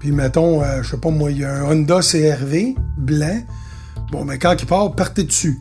puis 0.00 0.10
mettons, 0.10 0.62
euh, 0.62 0.82
je 0.82 0.90
sais 0.90 0.96
pas 0.96 1.10
moi, 1.10 1.30
il 1.30 1.38
y 1.38 1.44
a 1.44 1.54
un 1.54 1.70
Honda 1.70 2.00
CRV 2.00 2.74
blanc. 2.96 3.40
Bon, 4.10 4.24
mais 4.24 4.38
quand 4.38 4.56
il 4.58 4.66
part, 4.66 4.96
partez 4.96 5.22
dessus. 5.22 5.60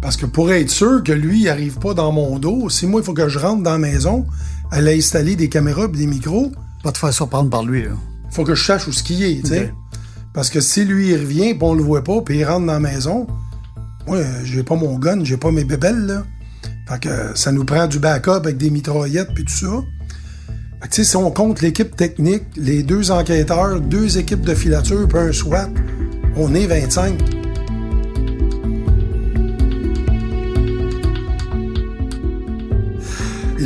Parce 0.00 0.16
que 0.16 0.26
pour 0.26 0.52
être 0.52 0.70
sûr 0.70 1.02
que 1.02 1.12
lui, 1.12 1.40
il 1.42 1.48
arrive 1.48 1.78
pas 1.78 1.94
dans 1.94 2.12
mon 2.12 2.38
dos, 2.38 2.68
si 2.68 2.86
moi, 2.86 3.00
il 3.00 3.04
faut 3.04 3.14
que 3.14 3.28
je 3.28 3.38
rentre 3.38 3.62
dans 3.62 3.72
la 3.72 3.78
maison, 3.78 4.26
aller 4.74 4.96
installer 4.98 5.36
des 5.36 5.48
caméras 5.48 5.84
et 5.84 5.96
des 5.96 6.06
micros, 6.06 6.52
Pas 6.82 6.92
te 6.92 6.98
faire 6.98 7.12
surprendre 7.12 7.48
par 7.48 7.64
lui, 7.64 7.84
là. 7.84 7.90
il 8.28 8.34
faut 8.34 8.44
que 8.44 8.54
je 8.54 8.64
sache 8.64 8.88
où 8.88 8.92
ce 8.92 9.02
qu'il 9.02 9.22
est, 9.22 9.42
tu 9.42 9.48
sais. 9.48 9.72
Parce 10.34 10.50
que 10.50 10.60
si 10.60 10.84
lui, 10.84 11.10
il 11.10 11.16
revient, 11.16 11.54
puis 11.54 11.62
on 11.62 11.74
le 11.74 11.82
voit 11.82 12.02
pas, 12.02 12.20
puis 12.20 12.38
il 12.38 12.44
rentre 12.44 12.66
dans 12.66 12.72
la 12.72 12.80
maison, 12.80 13.26
moi, 14.06 14.18
j'ai 14.42 14.64
pas 14.64 14.74
mon 14.74 14.98
gun, 14.98 15.22
j'ai 15.22 15.36
pas 15.36 15.52
mes 15.52 15.64
bébelles, 15.64 16.06
là. 16.06 16.24
Fait 16.88 17.00
que 17.00 17.08
euh, 17.08 17.34
ça 17.34 17.52
nous 17.52 17.64
prend 17.64 17.86
du 17.86 17.98
backup 17.98 18.30
avec 18.30 18.58
des 18.58 18.68
mitraillettes 18.68 19.32
puis 19.34 19.44
tout 19.44 19.52
ça. 19.52 19.82
Fait 20.82 20.88
que, 20.88 20.94
tu 20.94 21.04
sais, 21.04 21.10
si 21.10 21.16
on 21.16 21.30
compte 21.30 21.62
l'équipe 21.62 21.96
technique, 21.96 22.42
les 22.56 22.82
deux 22.82 23.10
enquêteurs, 23.10 23.80
deux 23.80 24.18
équipes 24.18 24.42
de 24.42 24.54
filature, 24.54 25.08
puis 25.08 25.18
un 25.18 25.32
SWAT, 25.32 25.70
on 26.36 26.54
est 26.54 26.66
25. 26.66 27.33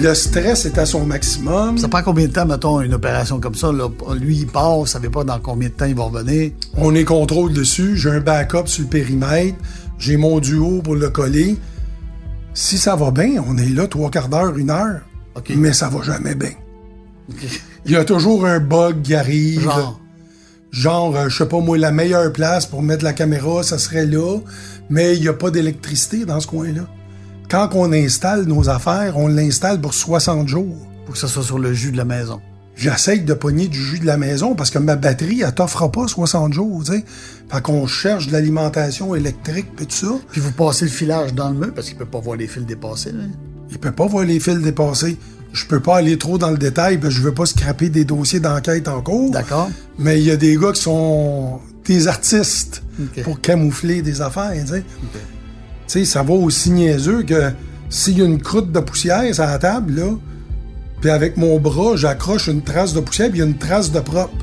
Le 0.00 0.14
stress 0.14 0.64
est 0.64 0.78
à 0.78 0.86
son 0.86 1.04
maximum. 1.04 1.76
Ça 1.76 1.88
prend 1.88 2.02
combien 2.02 2.28
de 2.28 2.32
temps, 2.32 2.46
mettons, 2.46 2.80
une 2.80 2.94
opération 2.94 3.40
comme 3.40 3.56
ça? 3.56 3.72
Là? 3.72 3.88
Lui, 4.14 4.36
il 4.36 4.46
part, 4.46 4.78
vous 4.78 4.86
savez 4.86 5.08
pas 5.08 5.24
dans 5.24 5.40
combien 5.40 5.68
de 5.68 5.74
temps 5.74 5.86
il 5.86 5.96
va 5.96 6.04
revenir. 6.04 6.52
On 6.76 6.94
est 6.94 7.04
contrôle 7.04 7.52
dessus. 7.52 7.96
J'ai 7.96 8.10
un 8.10 8.20
backup 8.20 8.66
sur 8.66 8.84
le 8.84 8.88
périmètre. 8.88 9.56
J'ai 9.98 10.16
mon 10.16 10.38
duo 10.38 10.82
pour 10.82 10.94
le 10.94 11.10
coller. 11.10 11.56
Si 12.54 12.78
ça 12.78 12.94
va 12.94 13.10
bien, 13.10 13.42
on 13.48 13.58
est 13.58 13.68
là 13.68 13.88
trois 13.88 14.10
quarts 14.10 14.28
d'heure, 14.28 14.56
une 14.56 14.70
heure. 14.70 15.00
Mais 15.56 15.72
ça 15.72 15.88
va 15.88 16.02
jamais 16.02 16.36
bien. 16.36 16.52
Il 17.84 17.92
y 17.92 17.96
a 17.96 18.04
toujours 18.04 18.46
un 18.46 18.60
bug 18.60 19.02
qui 19.02 19.16
arrive. 19.16 19.62
Genre? 19.62 20.00
Genre, 20.70 21.16
euh, 21.16 21.28
je 21.28 21.38
sais 21.38 21.48
pas 21.48 21.60
moi, 21.60 21.76
la 21.76 21.90
meilleure 21.90 22.32
place 22.32 22.66
pour 22.66 22.82
mettre 22.82 23.02
la 23.02 23.14
caméra, 23.14 23.62
ça 23.64 23.78
serait 23.78 24.06
là. 24.06 24.38
Mais 24.90 25.16
il 25.16 25.22
n'y 25.22 25.28
a 25.28 25.32
pas 25.32 25.50
d'électricité 25.50 26.24
dans 26.24 26.38
ce 26.38 26.46
coin-là. 26.46 26.82
Quand 27.50 27.70
on 27.72 27.92
installe 27.94 28.44
nos 28.44 28.68
affaires, 28.68 29.16
on 29.16 29.26
l'installe 29.26 29.80
pour 29.80 29.94
60 29.94 30.48
jours. 30.48 30.76
Pour 31.06 31.14
que 31.14 31.18
ça 31.18 31.28
soit 31.28 31.42
sur 31.42 31.58
le 31.58 31.72
jus 31.72 31.92
de 31.92 31.96
la 31.96 32.04
maison. 32.04 32.42
J'essaye 32.76 33.22
de 33.22 33.32
pogner 33.32 33.68
du 33.68 33.82
jus 33.82 33.98
de 33.98 34.04
la 34.04 34.18
maison 34.18 34.54
parce 34.54 34.70
que 34.70 34.78
ma 34.78 34.96
batterie, 34.96 35.40
elle 35.40 35.54
t'offre 35.54 35.88
pas 35.88 36.06
60 36.06 36.52
jours, 36.52 36.84
tu 36.84 36.92
sais. 36.92 37.04
Fait 37.50 37.62
qu'on 37.62 37.86
cherche 37.86 38.26
de 38.26 38.32
l'alimentation 38.32 39.14
électrique 39.14 39.74
pis 39.74 39.86
tout 39.86 39.94
ça. 39.94 40.12
Puis 40.30 40.42
vous 40.42 40.52
passez 40.52 40.84
le 40.84 40.90
filage 40.90 41.32
dans 41.32 41.48
le 41.48 41.56
mur 41.58 41.72
parce 41.74 41.88
qu'il 41.88 41.96
peut 41.96 42.04
pas 42.04 42.20
voir 42.20 42.36
les 42.36 42.48
fils 42.48 42.66
dépasser. 42.66 43.12
Là. 43.12 43.24
Il 43.70 43.78
peut 43.78 43.92
pas 43.92 44.06
voir 44.06 44.26
les 44.26 44.40
fils 44.40 44.58
dépasser. 44.58 45.16
Je 45.54 45.64
peux 45.64 45.80
pas 45.80 45.96
aller 45.96 46.18
trop 46.18 46.36
dans 46.36 46.50
le 46.50 46.58
détail 46.58 46.98
parce 46.98 47.14
que 47.14 47.20
je 47.20 47.24
veux 47.24 47.34
pas 47.34 47.46
scraper 47.46 47.88
des 47.88 48.04
dossiers 48.04 48.40
d'enquête 48.40 48.88
en 48.88 49.00
cours. 49.00 49.30
D'accord? 49.30 49.70
Mais 49.98 50.20
il 50.20 50.26
y 50.26 50.30
a 50.30 50.36
des 50.36 50.54
gars 50.58 50.72
qui 50.72 50.82
sont 50.82 51.60
des 51.86 52.08
artistes 52.08 52.82
pour 53.24 53.40
camoufler 53.40 54.02
des 54.02 54.20
affaires, 54.20 54.52
tu 54.52 54.66
sais. 54.66 54.84
Tu 55.00 55.18
sais, 55.92 56.04
ça 56.04 56.22
va 56.22 56.34
aussi 56.34 56.70
niaiseux 56.70 57.22
que 57.22 57.50
s'il 57.90 58.18
y 58.18 58.22
a 58.22 58.24
une 58.24 58.40
croûte 58.40 58.70
de 58.72 58.80
poussière 58.80 59.34
sur 59.34 59.44
la 59.44 59.58
table, 59.58 59.94
là, 59.94 60.10
puis 61.00 61.10
avec 61.10 61.36
mon 61.36 61.58
bras, 61.58 61.96
j'accroche 61.96 62.48
une 62.48 62.62
trace 62.62 62.92
de 62.92 63.00
poussière, 63.00 63.28
puis 63.30 63.38
il 63.38 63.40
y 63.40 63.44
a 63.44 63.46
une 63.46 63.58
trace 63.58 63.92
de 63.92 64.00
propre. 64.00 64.34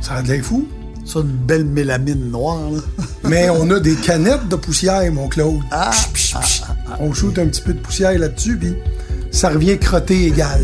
Ça 0.00 0.14
a 0.14 0.22
de 0.22 0.28
l'air 0.28 0.44
fou. 0.44 0.66
Ça, 1.04 1.20
une 1.20 1.36
belle 1.36 1.64
mélamine 1.64 2.30
noire. 2.30 2.70
Là. 2.70 2.80
Mais 3.28 3.50
on 3.50 3.70
a 3.70 3.80
des 3.80 3.94
canettes 3.96 4.48
de 4.48 4.56
poussière, 4.56 5.10
mon 5.12 5.28
Claude. 5.28 5.60
Ah, 5.70 5.90
Psh, 5.90 6.12
psh, 6.12 6.34
psh. 6.40 6.62
On 7.00 7.12
shoot 7.12 7.38
un 7.38 7.46
petit 7.46 7.60
peu 7.60 7.74
de 7.74 7.78
poussière 7.78 8.18
là-dessus, 8.18 8.56
puis 8.56 8.74
ça 9.30 9.50
revient 9.50 9.78
crotté 9.78 10.26
égal. 10.26 10.60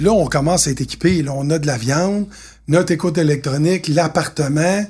Là, 0.00 0.12
on 0.12 0.26
commence 0.26 0.66
à 0.66 0.70
être 0.70 0.80
équipé. 0.80 1.22
Là, 1.22 1.32
on 1.34 1.48
a 1.50 1.58
de 1.58 1.66
la 1.66 1.76
viande, 1.78 2.26
notre 2.68 2.92
écoute 2.92 3.18
électronique, 3.18 3.88
l'appartement. 3.88 4.84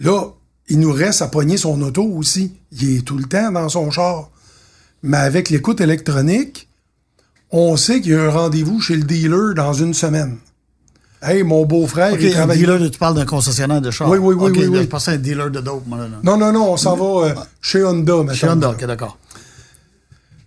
Là, 0.00 0.24
il 0.68 0.80
nous 0.80 0.92
reste 0.92 1.22
à 1.22 1.28
pogner 1.28 1.56
son 1.56 1.80
auto 1.82 2.02
aussi. 2.04 2.54
Il 2.72 2.96
est 2.96 3.02
tout 3.02 3.18
le 3.18 3.24
temps 3.24 3.52
dans 3.52 3.68
son 3.68 3.90
char. 3.90 4.30
Mais 5.02 5.18
avec 5.18 5.50
l'écoute 5.50 5.80
électronique, 5.80 6.68
on 7.50 7.76
sait 7.76 8.00
qu'il 8.00 8.12
y 8.12 8.14
a 8.14 8.22
un 8.22 8.30
rendez-vous 8.30 8.80
chez 8.80 8.96
le 8.96 9.04
dealer 9.04 9.54
dans 9.54 9.74
une 9.74 9.94
semaine. 9.94 10.38
Hey, 11.22 11.42
mon 11.42 11.64
beau-frère, 11.64 12.12
OK, 12.12 12.18
il 12.20 12.28
un 12.28 12.32
travaille. 12.32 12.58
dealer, 12.58 12.90
tu 12.90 12.98
parles 12.98 13.14
d'un 13.14 13.24
concessionnaire 13.24 13.80
de 13.80 13.90
char. 13.90 14.08
Oui, 14.10 14.18
oui, 14.18 14.34
oui, 14.34 14.50
OK, 14.50 14.56
oui, 14.58 14.66
oui. 14.66 14.78
Je 14.82 14.86
pensais 14.86 15.12
à 15.12 15.14
un 15.14 15.18
dealer 15.18 15.50
de 15.50 15.60
dope, 15.60 15.86
moi, 15.86 15.98
là. 15.98 16.04
là. 16.08 16.16
Non, 16.22 16.36
non, 16.36 16.52
non, 16.52 16.72
on 16.72 16.76
s'en 16.76 16.96
va 16.96 17.28
euh, 17.28 17.34
chez 17.62 17.82
Honda, 17.84 18.22
mettons. 18.22 18.34
Chez 18.34 18.48
Honda, 18.48 18.70
OK, 18.70 18.84
d'accord. 18.84 19.18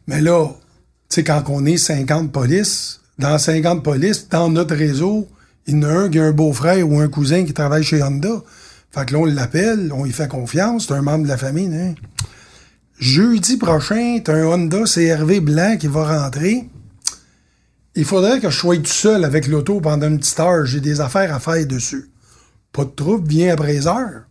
Mais 0.08 0.22
là, 0.22 0.46
tu 0.48 1.16
sais, 1.16 1.24
quand 1.24 1.44
on 1.48 1.66
est 1.66 1.78
50 1.78 2.32
polices, 2.32 3.02
dans 3.20 3.38
50 3.38 3.84
polices, 3.84 4.30
dans 4.30 4.50
notre 4.50 4.76
réseau, 4.76 5.28
il 5.66 5.76
y 5.76 5.78
en 5.78 5.84
a 5.84 5.88
un 5.88 6.10
qui 6.10 6.20
a 6.20 6.24
un 6.24 6.32
beau-frère 6.32 6.88
ou 6.90 7.00
un 7.00 7.08
cousin 7.08 7.44
qui 7.44 7.54
travaille 7.54 7.84
chez 7.84 8.02
Honda. 8.02 8.42
Fait 8.92 9.06
que 9.06 9.14
là, 9.14 9.20
on 9.20 9.26
l'appelle, 9.26 9.92
on 9.94 10.06
lui 10.06 10.14
fait 10.14 10.28
confiance, 10.28 10.88
c'est 10.88 10.94
un 10.94 11.02
membre 11.02 11.24
de 11.24 11.30
la 11.30 11.38
famille. 11.38 11.74
Hein. 11.76 11.96
Jeudi 13.00 13.58
prochain, 13.58 14.20
t'as 14.24 14.34
un 14.34 14.46
Honda 14.46 14.84
CRV 14.86 15.42
blanc 15.42 15.78
qui 15.78 15.88
va 15.88 16.22
rentrer. 16.22 16.70
Il 17.96 18.06
faudrait 18.06 18.40
que 18.40 18.50
je 18.50 18.58
sois 18.58 18.78
tout 18.78 18.86
seul 18.86 19.26
avec 19.26 19.48
l'auto 19.48 19.82
pendant 19.82 20.08
une 20.08 20.20
petite 20.20 20.40
heure. 20.40 20.66
J'ai 20.66 20.80
des 20.80 21.02
affaires 21.02 21.34
à 21.34 21.40
faire 21.40 21.66
dessus. 21.66 22.10
Pas 22.72 22.86
de 22.86 22.90
trouble, 22.90 23.28
viens 23.28 23.54
après 23.54 23.88
heures. 23.88 24.24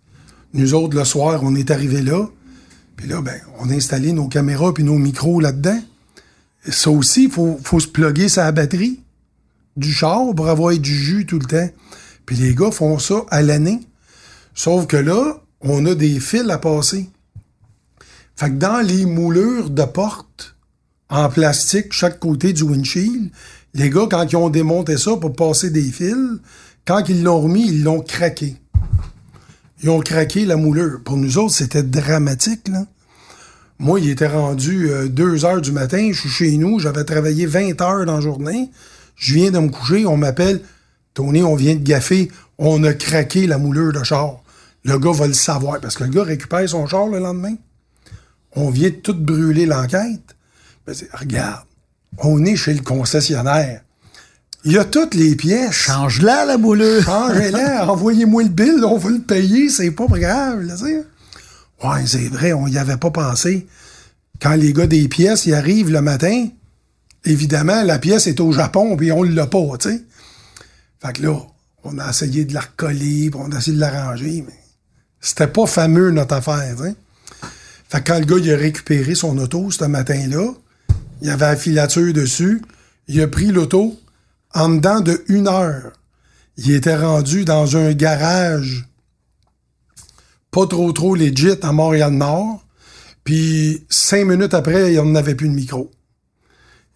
Nous 0.54 0.74
autres, 0.74 0.96
le 0.96 1.04
soir, 1.04 1.40
on 1.42 1.54
est 1.54 1.70
arrivés 1.70 2.02
là. 2.02 2.26
Puis 2.96 3.08
là, 3.08 3.20
ben, 3.20 3.38
on 3.58 3.68
a 3.68 3.74
installé 3.74 4.12
nos 4.12 4.28
caméras 4.28 4.72
puis 4.72 4.84
nos 4.84 4.98
micros 4.98 5.40
là-dedans. 5.40 5.80
Ça 6.68 6.90
aussi, 6.90 7.24
il 7.24 7.30
faut, 7.30 7.58
faut 7.62 7.80
se 7.80 7.88
plugger 7.88 8.28
sa 8.28 8.50
batterie 8.52 9.00
du 9.76 9.92
char 9.92 10.34
pour 10.34 10.48
avoir 10.48 10.76
du 10.76 10.94
jus 10.94 11.26
tout 11.26 11.38
le 11.38 11.46
temps. 11.46 11.68
Puis 12.24 12.36
les 12.36 12.54
gars 12.54 12.70
font 12.70 12.98
ça 12.98 13.24
à 13.30 13.42
l'année. 13.42 13.80
Sauf 14.54 14.86
que 14.86 14.96
là, 14.96 15.40
on 15.60 15.84
a 15.86 15.94
des 15.94 16.18
fils 16.18 16.48
à 16.50 16.58
passer. 16.58 17.08
Fait 18.36 18.50
que 18.50 18.56
dans 18.56 18.84
les 18.84 19.06
moulures 19.06 19.70
de 19.70 19.84
porte 19.84 20.56
en 21.08 21.28
plastique, 21.28 21.92
chaque 21.92 22.18
côté 22.18 22.52
du 22.52 22.62
windshield, 22.62 23.30
les 23.74 23.90
gars, 23.90 24.06
quand 24.10 24.24
ils 24.30 24.36
ont 24.36 24.50
démonté 24.50 24.96
ça 24.96 25.16
pour 25.16 25.34
passer 25.34 25.70
des 25.70 25.90
fils, 25.90 26.40
quand 26.86 27.08
ils 27.08 27.22
l'ont 27.22 27.40
remis, 27.40 27.66
ils 27.66 27.82
l'ont 27.82 28.00
craqué. 28.00 28.56
Ils 29.82 29.90
ont 29.90 30.00
craqué 30.00 30.44
la 30.44 30.56
moulure. 30.56 31.00
Pour 31.04 31.16
nous 31.16 31.38
autres, 31.38 31.54
c'était 31.54 31.82
dramatique, 31.82 32.68
là. 32.68 32.86
Moi, 33.78 34.00
il 34.00 34.10
était 34.10 34.26
rendu 34.26 34.88
2 35.08 35.22
euh, 35.22 35.44
heures 35.44 35.60
du 35.60 35.72
matin, 35.72 36.08
je 36.12 36.20
suis 36.20 36.28
chez 36.30 36.56
nous, 36.56 36.78
j'avais 36.78 37.04
travaillé 37.04 37.44
20 37.44 37.80
heures 37.82 38.06
dans 38.06 38.16
la 38.16 38.20
journée. 38.20 38.70
Je 39.16 39.34
viens 39.34 39.50
de 39.50 39.58
me 39.58 39.68
coucher, 39.68 40.06
on 40.06 40.16
m'appelle, 40.16 40.60
Tony, 41.12 41.42
on 41.42 41.54
vient 41.56 41.74
de 41.74 41.82
gaffer, 41.82 42.30
on 42.58 42.82
a 42.84 42.94
craqué 42.94 43.46
la 43.46 43.58
moulure 43.58 43.92
de 43.92 44.02
char. 44.02 44.42
Le 44.84 44.98
gars 44.98 45.12
va 45.12 45.26
le 45.26 45.34
savoir, 45.34 45.80
parce 45.80 45.96
que 45.96 46.04
le 46.04 46.10
gars 46.10 46.22
récupère 46.22 46.66
son 46.68 46.86
char 46.86 47.06
le 47.08 47.18
lendemain. 47.18 47.54
On 48.54 48.70
vient 48.70 48.88
de 48.88 48.94
tout 48.94 49.14
brûler 49.14 49.66
l'enquête. 49.66 50.36
Ben, 50.86 50.94
regarde, 51.12 51.64
on 52.18 52.44
est 52.44 52.56
chez 52.56 52.72
le 52.72 52.82
concessionnaire. 52.82 53.82
Il 54.64 54.72
y 54.72 54.78
a 54.78 54.84
toutes 54.84 55.14
les 55.14 55.36
pièces. 55.36 55.72
Change-la, 55.72 56.46
la 56.46 56.56
moulure. 56.56 57.02
Changez-la. 57.02 57.86
Envoyez-moi 57.92 58.44
le 58.44 58.48
bill, 58.48 58.84
on 58.84 58.96
va 58.96 59.10
le 59.10 59.20
payer, 59.20 59.68
c'est 59.68 59.90
pas 59.90 60.06
grave, 60.06 60.62
là, 60.62 60.76
Ouais, 61.84 62.06
c'est 62.06 62.28
vrai, 62.28 62.52
on 62.52 62.66
y 62.66 62.78
avait 62.78 62.96
pas 62.96 63.10
pensé. 63.10 63.66
Quand 64.40 64.54
les 64.54 64.72
gars 64.72 64.86
des 64.86 65.08
pièces, 65.08 65.46
ils 65.46 65.54
arrivent 65.54 65.90
le 65.90 66.00
matin, 66.00 66.48
évidemment, 67.24 67.82
la 67.82 67.98
pièce 67.98 68.26
est 68.26 68.40
au 68.40 68.52
Japon, 68.52 68.96
puis 68.96 69.12
on 69.12 69.22
l'a 69.22 69.46
pas, 69.46 69.78
tu 69.78 69.90
sais. 69.90 70.02
Fait 71.04 71.12
que 71.12 71.22
là, 71.22 71.38
on 71.84 71.98
a 71.98 72.08
essayé 72.08 72.44
de 72.44 72.54
la 72.54 72.60
recoller, 72.60 73.30
on 73.34 73.52
a 73.52 73.58
essayé 73.58 73.76
de 73.76 73.80
l'arranger, 73.80 74.44
mais 74.46 74.58
c'était 75.20 75.46
pas 75.46 75.66
fameux, 75.66 76.10
notre 76.10 76.34
affaire. 76.34 76.76
Fait 77.88 78.02
que 78.02 78.12
quand 78.12 78.18
le 78.18 78.24
gars, 78.24 78.36
il 78.42 78.52
a 78.52 78.56
récupéré 78.56 79.14
son 79.14 79.36
auto 79.38 79.70
ce 79.70 79.84
matin-là, 79.84 80.52
il 81.20 81.28
y 81.28 81.30
avait 81.30 81.46
la 81.46 81.56
filature 81.56 82.12
dessus, 82.12 82.62
il 83.08 83.20
a 83.20 83.28
pris 83.28 83.46
l'auto, 83.46 83.98
en 84.54 84.70
dedans 84.70 85.00
de 85.00 85.24
une 85.28 85.48
heure, 85.48 85.92
il 86.56 86.72
était 86.72 86.96
rendu 86.96 87.44
dans 87.44 87.76
un 87.76 87.92
garage 87.92 88.86
pas 90.56 90.66
trop 90.66 90.90
trop 90.92 91.14
legit 91.14 91.58
à 91.60 91.70
Montréal-Nord. 91.70 92.64
Puis 93.24 93.82
cinq 93.90 94.24
minutes 94.24 94.54
après, 94.54 94.94
il 94.94 94.96
n'en 94.96 95.14
avait 95.14 95.34
plus 95.34 95.50
de 95.50 95.54
micro. 95.54 95.90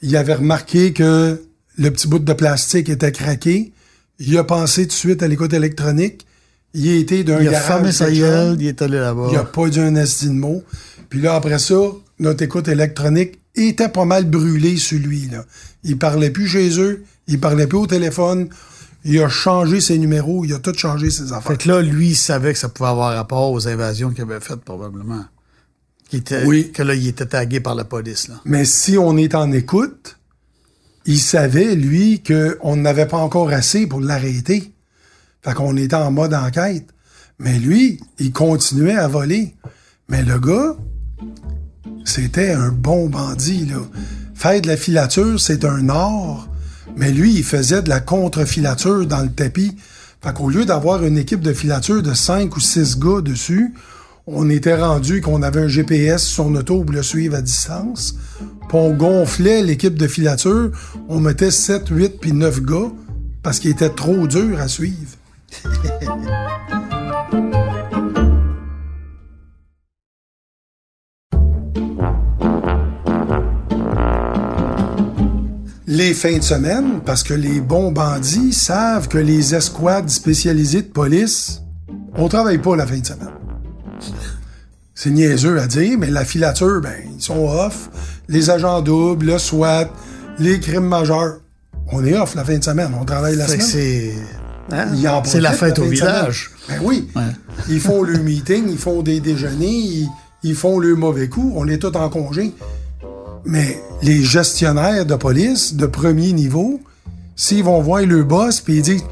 Il 0.01 0.17
avait 0.17 0.33
remarqué 0.33 0.95
que 0.95 1.43
le 1.77 1.91
petit 1.91 2.09
bout 2.09 2.21
de 2.21 2.33
plastique 2.33 2.89
était 2.89 3.13
craqué. 3.13 3.75
Il 4.19 4.39
a 4.39 4.45
pensé 4.45 4.85
tout 4.85 4.89
de 4.89 4.93
suite 4.95 5.23
à 5.23 5.29
l'écoute 5.29 5.53
électronique. 5.53 6.27
Il 6.73 6.89
a 6.89 6.95
été 6.95 7.23
d'un 7.23 7.35
garage. 7.35 7.51
Il 7.51 7.55
a 7.55 7.61
fermé 7.61 7.93
sa 7.93 8.11
gueule, 8.11 8.57
il 8.59 8.67
est 8.67 8.81
allé 8.81 8.99
là-bas. 8.99 9.29
Il 9.31 9.37
a 9.37 9.45
pas 9.45 9.69
dit 9.69 9.81
un 9.81 9.95
esti 9.95 10.29
de 10.29 10.33
mot. 10.33 10.63
Puis 11.11 11.21
là, 11.21 11.35
après 11.35 11.59
ça, 11.59 11.81
notre 12.19 12.43
écoute 12.43 12.67
électronique 12.67 13.41
était 13.55 13.91
pas 13.91 14.07
mal 14.07 14.25
brûlée 14.25 14.79
sur 14.79 14.99
lui. 14.99 15.29
Là. 15.31 15.45
Il 15.85 15.99
parlait 15.99 16.31
plus 16.31 16.49
chez 16.49 16.81
eux, 16.81 17.05
il 17.27 17.39
parlait 17.39 17.67
plus 17.67 17.79
au 17.79 17.87
téléphone. 17.87 18.49
Il 19.05 19.21
a 19.21 19.29
changé 19.29 19.81
ses 19.81 19.99
numéros, 19.99 20.45
il 20.45 20.53
a 20.53 20.59
tout 20.59 20.75
changé 20.77 21.11
ses 21.11 21.33
affaires. 21.33 21.53
Fait 21.53 21.63
que 21.63 21.69
là, 21.69 21.81
lui, 21.81 22.11
il 22.11 22.17
savait 22.17 22.53
que 22.53 22.59
ça 22.59 22.69
pouvait 22.69 22.91
avoir 22.91 23.15
rapport 23.15 23.51
aux 23.51 23.67
invasions 23.67 24.11
qu'il 24.11 24.23
avait 24.23 24.41
faites, 24.41 24.61
probablement. 24.61 25.25
était, 26.13 26.45
oui. 26.45 26.71
Que 26.73 26.83
là, 26.83 26.95
il 26.95 27.07
était 27.07 27.27
tagué 27.27 27.61
par 27.61 27.75
la 27.75 27.85
police. 27.85 28.29
Là. 28.29 28.35
Mais 28.45 28.65
si 28.65 28.99
on 28.99 29.17
est 29.17 29.35
en 29.35 29.53
écoute, 29.53 30.19
il 31.07 31.19
savait, 31.19 31.75
lui, 31.75 32.23
qu'on 32.23 32.77
n'avait 32.77 33.07
pas 33.07 33.17
encore 33.17 33.51
assez 33.51 33.87
pour 33.87 34.01
l'arrêter. 34.01 34.73
Fait 35.43 35.55
qu'on 35.55 35.77
était 35.77 35.97
en 35.97 36.11
mode 36.11 36.35
enquête. 36.35 36.87
Mais 37.39 37.59
lui, 37.59 38.01
il 38.19 38.33
continuait 38.33 38.97
à 38.97 39.09
voler. 39.09 39.55
Mais 40.09 40.23
le 40.23 40.39
gars, 40.39 40.77
c'était 42.05 42.51
un 42.51 42.69
bon 42.69 43.09
bandit, 43.09 43.65
là. 43.65 43.81
Faire 44.35 44.61
de 44.61 44.67
la 44.67 44.77
filature, 44.77 45.41
c'est 45.41 45.65
un 45.65 45.89
art. 45.89 46.50
Mais 46.97 47.11
lui, 47.11 47.35
il 47.35 47.45
faisait 47.45 47.83
de 47.83 47.89
la 47.89 48.01
contre-filature 48.01 49.07
dans 49.07 49.23
le 49.23 49.31
tapis. 49.31 49.77
Fait 50.23 50.35
qu'au 50.35 50.51
lieu 50.51 50.65
d'avoir 50.65 51.05
une 51.05 51.17
équipe 51.17 51.41
de 51.41 51.53
filature 51.53 52.03
de 52.03 52.13
5 52.13 52.55
ou 52.57 52.61
6 52.61 52.99
gars 52.99 53.21
dessus, 53.23 53.75
on 54.27 54.51
était 54.51 54.77
rendu 54.77 55.21
qu'on 55.21 55.43
avait 55.43 55.63
un 55.63 55.69
GPS 55.69 56.25
sur 56.25 56.45
son 56.45 56.55
auto 56.55 56.85
pour 56.85 56.95
le 56.95 57.03
suivre 57.03 57.37
à 57.37 57.43
distance. 57.43 58.15
Puis 58.69 58.79
on 58.79 58.91
gonflait 58.93 59.63
l'équipe 59.63 59.99
de 59.99 60.07
filature. 60.07 60.71
On 61.09 61.21
mettait 61.21 61.51
7, 61.51 61.89
8 61.89 62.21
puis 62.21 62.33
9 62.33 62.63
gars 62.63 62.91
parce 63.43 63.59
qu'il 63.59 63.71
était 63.71 63.89
trop 63.89 64.27
dur 64.27 64.61
à 64.61 64.69
suivre. 64.69 65.17
les 76.01 76.15
fins 76.15 76.39
de 76.39 76.43
semaine, 76.43 77.01
parce 77.05 77.23
que 77.23 77.35
les 77.35 77.61
bons 77.61 77.93
bandits 77.93 78.55
savent 78.55 79.07
que 79.07 79.19
les 79.19 79.55
escouades 79.55 80.09
spécialisées 80.09 80.81
de 80.81 80.89
police, 80.89 81.61
on 82.15 82.27
travaille 82.27 82.57
pas 82.57 82.75
la 82.75 82.87
fin 82.87 82.97
de 82.97 83.07
semaine. 83.07 83.29
C'est 84.95 85.11
niaiseux 85.11 85.61
à 85.61 85.67
dire, 85.67 85.99
mais 85.99 86.11
la 86.11 86.25
filature, 86.25 86.81
ben, 86.81 86.95
ils 87.15 87.21
sont 87.21 87.47
off. 87.47 87.91
Les 88.29 88.49
agents 88.49 88.81
doubles, 88.81 89.27
le 89.27 89.39
SWAT, 89.39 89.91
les 90.39 90.59
crimes 90.59 90.89
majeurs, 90.89 91.41
on 91.93 92.03
est 92.03 92.17
off 92.17 92.35
la 92.35 92.47
fin 92.47 92.57
de 92.57 92.65
semaine. 92.65 92.93
On 92.99 93.05
travaille 93.05 93.37
la 93.37 93.47
semaine. 93.47 93.61
C'est 93.61 94.15
hein? 94.73 95.23
C'est 95.25 95.41
la 95.43 95.53
fête 95.53 95.79
au 95.79 95.85
village. 95.85 96.51
Ben 96.67 96.81
oui. 96.83 97.11
Ils 97.69 97.81
font 97.81 98.03
le 98.05 98.17
meeting, 98.21 98.71
ils 98.71 98.79
font 98.79 99.03
des 99.03 99.21
déjeuners, 99.21 99.69
ils, 99.69 100.09
ils 100.45 100.55
font 100.55 100.79
le 100.79 100.95
mauvais 100.95 101.29
coup. 101.29 101.53
On 101.57 101.69
est 101.69 101.77
tous 101.77 101.95
en 101.95 102.09
congé. 102.09 102.55
Mais 103.45 103.81
les 104.03 104.23
gestionnaires 104.23 105.07
de 105.07 105.15
police 105.15 105.75
de 105.75 105.87
premier 105.87 106.33
niveau, 106.33 106.81
s'ils 107.37 107.65
vont 107.65 107.81
voir 107.81 108.03
le 108.03 108.23
boss 108.23 108.61
puis 108.61 108.77
ils 108.77 108.83
disent, 108.83 109.05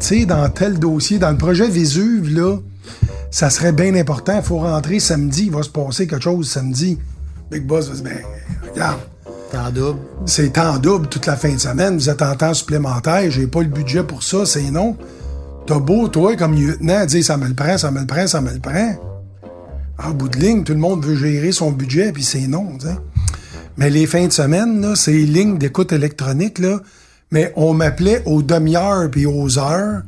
tu 0.00 0.06
sais, 0.06 0.26
dans 0.26 0.48
tel 0.48 0.78
dossier, 0.78 1.18
dans 1.18 1.30
le 1.30 1.36
projet 1.36 1.68
Vésuve, 1.68 2.34
là, 2.34 2.56
ça 3.30 3.50
serait 3.50 3.72
bien 3.72 3.94
important, 3.94 4.36
il 4.36 4.42
faut 4.42 4.58
rentrer 4.58 5.00
samedi, 5.00 5.46
il 5.46 5.52
va 5.52 5.62
se 5.62 5.68
passer 5.68 6.06
quelque 6.06 6.22
chose 6.22 6.48
samedi. 6.48 6.98
Big 7.50 7.66
Boss 7.66 7.88
va 7.88 7.94
dire, 7.94 8.04
ben, 8.04 8.70
regarde. 8.72 9.00
Temps 9.50 9.70
double. 9.70 10.00
C'est 10.26 10.52
temps 10.52 10.76
double 10.76 11.08
toute 11.08 11.24
la 11.24 11.34
fin 11.34 11.52
de 11.52 11.58
semaine, 11.58 11.96
vous 11.96 12.10
êtes 12.10 12.20
en 12.20 12.34
temps 12.36 12.52
supplémentaire, 12.52 13.30
j'ai 13.30 13.46
pas 13.46 13.62
le 13.62 13.68
budget 13.68 14.02
pour 14.02 14.22
ça, 14.22 14.44
c'est 14.44 14.70
non. 14.70 14.96
T'as 15.66 15.78
beau, 15.78 16.08
toi, 16.08 16.36
comme 16.36 16.54
lieutenant, 16.54 17.06
dire 17.06 17.24
ça 17.24 17.36
me 17.38 17.48
le 17.48 17.54
prend, 17.54 17.78
ça 17.78 17.90
me 17.90 18.00
le 18.00 18.06
prend, 18.06 18.26
ça 18.26 18.40
me 18.42 18.52
le 18.52 18.58
prend. 18.58 18.96
En 20.02 20.10
bout 20.10 20.28
de 20.28 20.38
ligne, 20.38 20.64
tout 20.64 20.74
le 20.74 20.78
monde 20.78 21.04
veut 21.04 21.16
gérer 21.16 21.52
son 21.52 21.72
budget, 21.72 22.12
puis 22.12 22.24
c'est 22.24 22.46
non, 22.46 22.76
tu 22.78 22.86
sais. 22.86 22.96
Mais 23.78 23.90
les 23.90 24.06
fins 24.06 24.26
de 24.26 24.32
semaine, 24.32 24.80
là, 24.80 24.96
c'est 24.96 25.12
lignes 25.12 25.56
d'écoute 25.56 25.92
électronique, 25.92 26.58
là. 26.58 26.80
Mais 27.30 27.52
on 27.54 27.74
m'appelait 27.74 28.22
aux 28.26 28.42
demi-heures 28.42 29.08
puis 29.10 29.24
aux 29.24 29.58
heures. 29.58 30.02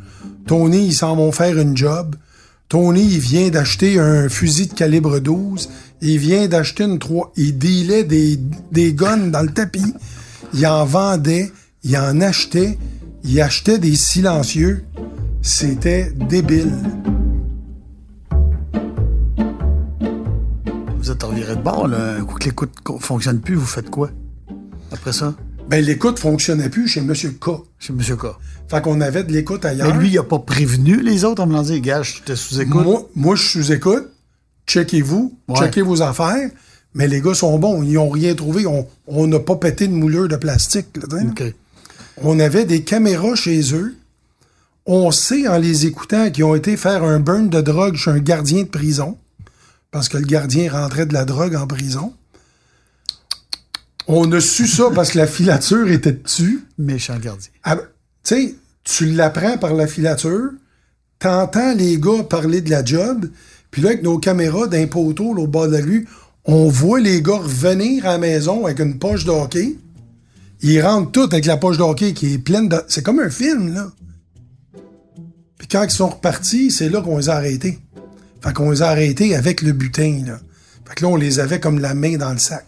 Tony, 0.46 0.86
ils 0.86 0.94
s'en 0.94 1.14
vont 1.14 1.30
faire 1.30 1.56
une 1.56 1.76
job. 1.76 2.16
Tony, 2.68 3.02
il 3.02 3.20
vient 3.20 3.48
d'acheter 3.48 4.00
un 4.00 4.28
fusil 4.28 4.66
de 4.66 4.74
calibre 4.74 5.20
12. 5.20 5.68
Il 6.02 6.18
vient 6.18 6.48
d'acheter 6.48 6.84
une 6.84 6.98
3. 6.98 7.32
Il 7.36 7.58
dealait 7.58 8.04
des, 8.04 8.40
des 8.72 8.92
guns 8.92 9.28
dans 9.28 9.42
le 9.42 9.50
tapis. 9.50 9.94
Il 10.52 10.66
en 10.66 10.84
vendait. 10.84 11.52
Il 11.84 11.96
en 11.96 12.20
achetait. 12.20 12.76
Il 13.22 13.40
achetait 13.40 13.78
des 13.78 13.94
silencieux. 13.94 14.84
C'était 15.42 16.10
débile. 16.28 16.72
Vous 21.00 21.10
êtes 21.10 21.22
reviré 21.22 21.56
de 21.56 21.62
bord, 21.62 21.88
là. 21.88 22.16
Un 22.16 22.24
coup 22.24 22.38
que 22.38 22.44
l'écoute 22.44 22.72
fonctionne 23.00 23.40
plus, 23.40 23.54
vous 23.54 23.66
faites 23.66 23.88
quoi? 23.88 24.10
Après 24.92 25.12
ça? 25.12 25.34
Ben, 25.68 25.82
l'écoute 25.82 26.18
fonctionnait 26.18 26.68
plus 26.68 26.88
chez 26.88 27.00
M. 27.00 27.14
K. 27.14 27.50
Chez 27.78 27.92
M. 27.92 28.00
K. 28.00 28.26
Fait 28.68 28.82
qu'on 28.82 29.00
avait 29.00 29.24
de 29.24 29.32
l'écoute 29.32 29.64
ailleurs. 29.64 29.88
Mais 29.88 29.98
lui, 29.98 30.10
il 30.10 30.18
a 30.18 30.22
pas 30.22 30.40
prévenu 30.40 31.00
les 31.00 31.24
autres 31.24 31.42
en 31.42 31.46
me 31.46 31.58
disant, 31.62 31.78
gars, 31.78 32.02
je 32.02 32.20
te 32.22 32.34
sous-écoute. 32.34 32.84
Moi, 32.84 33.08
moi, 33.14 33.34
je 33.34 33.42
sous-écoute. 33.42 34.10
Checkez-vous. 34.66 35.38
Checkez 35.56 35.82
vos 35.82 36.02
affaires. 36.02 36.50
Mais 36.92 37.08
les 37.08 37.20
gars 37.20 37.34
sont 37.34 37.58
bons. 37.58 37.82
Ils 37.82 37.96
ont 37.96 38.10
rien 38.10 38.34
trouvé. 38.34 38.66
On 39.06 39.26
n'a 39.26 39.38
pas 39.38 39.56
pété 39.56 39.88
de 39.88 39.92
moulure 39.94 40.28
de 40.28 40.36
plastique, 40.36 40.88
là. 40.96 41.20
On 42.22 42.38
avait 42.38 42.66
des 42.66 42.82
caméras 42.82 43.36
chez 43.36 43.74
eux. 43.74 43.94
On 44.84 45.10
sait 45.10 45.48
en 45.48 45.56
les 45.56 45.86
écoutant 45.86 46.30
qu'ils 46.30 46.44
ont 46.44 46.54
été 46.54 46.76
faire 46.76 47.04
un 47.04 47.20
burn 47.20 47.48
de 47.48 47.60
drogue 47.60 47.96
chez 47.96 48.10
un 48.10 48.18
gardien 48.18 48.64
de 48.64 48.68
prison. 48.68 49.16
Parce 49.90 50.08
que 50.08 50.18
le 50.18 50.24
gardien 50.24 50.70
rentrait 50.70 51.06
de 51.06 51.12
la 51.12 51.24
drogue 51.24 51.56
en 51.56 51.66
prison. 51.66 52.12
On 54.06 54.30
a 54.32 54.40
su 54.40 54.66
ça 54.66 54.84
parce 54.94 55.12
que 55.12 55.18
la 55.18 55.26
filature 55.26 55.90
était 55.90 56.12
dessus. 56.12 56.64
Méchant 56.78 57.18
gardien. 57.18 57.50
Ah, 57.62 57.76
tu 57.76 57.82
sais, 58.22 58.54
tu 58.84 59.06
l'apprends 59.06 59.58
par 59.58 59.74
la 59.74 59.86
filature, 59.86 60.50
t'entends 61.18 61.74
les 61.74 61.98
gars 61.98 62.22
parler 62.24 62.60
de 62.60 62.70
la 62.70 62.84
job, 62.84 63.30
puis 63.70 63.82
là, 63.82 63.90
avec 63.90 64.02
nos 64.02 64.18
caméras 64.18 64.66
d'un 64.66 64.86
poteau 64.86 65.36
au 65.36 65.46
bord 65.46 65.68
de 65.68 65.76
la 65.76 65.84
rue, 65.84 66.08
on 66.44 66.68
voit 66.68 67.00
les 67.00 67.22
gars 67.22 67.38
revenir 67.38 68.06
à 68.06 68.12
la 68.12 68.18
maison 68.18 68.66
avec 68.66 68.80
une 68.80 68.98
poche 68.98 69.24
de 69.24 69.30
hockey. 69.30 69.76
Ils 70.62 70.80
rentrent 70.80 71.12
tous 71.12 71.24
avec 71.24 71.46
la 71.46 71.56
poche 71.56 71.78
de 71.78 71.82
hockey 71.82 72.12
qui 72.12 72.34
est 72.34 72.38
pleine 72.38 72.68
de... 72.68 72.82
C'est 72.88 73.02
comme 73.02 73.20
un 73.20 73.30
film, 73.30 73.72
là. 73.74 73.92
Puis 75.58 75.68
quand 75.68 75.84
ils 75.84 75.90
sont 75.90 76.08
repartis, 76.08 76.70
c'est 76.70 76.88
là 76.88 77.00
qu'on 77.02 77.18
les 77.18 77.28
a 77.28 77.36
arrêtés. 77.36 77.78
Fait 78.42 78.52
qu'on 78.52 78.70
les 78.70 78.82
a 78.82 78.88
arrêtés 78.88 79.34
avec 79.34 79.62
le 79.62 79.72
butin, 79.72 80.22
là. 80.26 80.38
Fait 80.86 80.94
que 80.96 81.02
là, 81.04 81.10
on 81.10 81.16
les 81.16 81.38
avait 81.38 81.60
comme 81.60 81.78
la 81.78 81.94
main 81.94 82.16
dans 82.16 82.32
le 82.32 82.38
sac. 82.38 82.66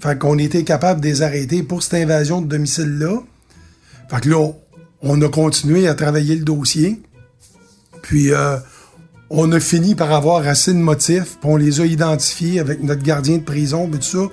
Fait 0.00 0.18
qu'on 0.18 0.38
était 0.38 0.62
capable 0.62 1.00
de 1.00 1.06
les 1.06 1.22
arrêter 1.22 1.62
pour 1.62 1.82
cette 1.82 1.94
invasion 1.94 2.40
de 2.40 2.46
domicile-là. 2.46 3.22
Fait 4.08 4.20
que 4.20 4.28
là, 4.28 4.52
on 5.02 5.20
a 5.22 5.28
continué 5.28 5.88
à 5.88 5.94
travailler 5.94 6.36
le 6.36 6.44
dossier. 6.44 7.02
Puis, 8.02 8.32
euh, 8.32 8.56
on 9.30 9.50
a 9.50 9.58
fini 9.58 9.94
par 9.94 10.12
avoir 10.12 10.46
assez 10.46 10.72
de 10.72 10.78
motifs, 10.78 11.38
puis 11.40 11.50
on 11.50 11.56
les 11.56 11.80
a 11.80 11.86
identifiés 11.86 12.60
avec 12.60 12.82
notre 12.82 13.02
gardien 13.02 13.38
de 13.38 13.42
prison, 13.42 13.88
et 13.88 13.98
tout 13.98 14.02
ça, 14.02 14.26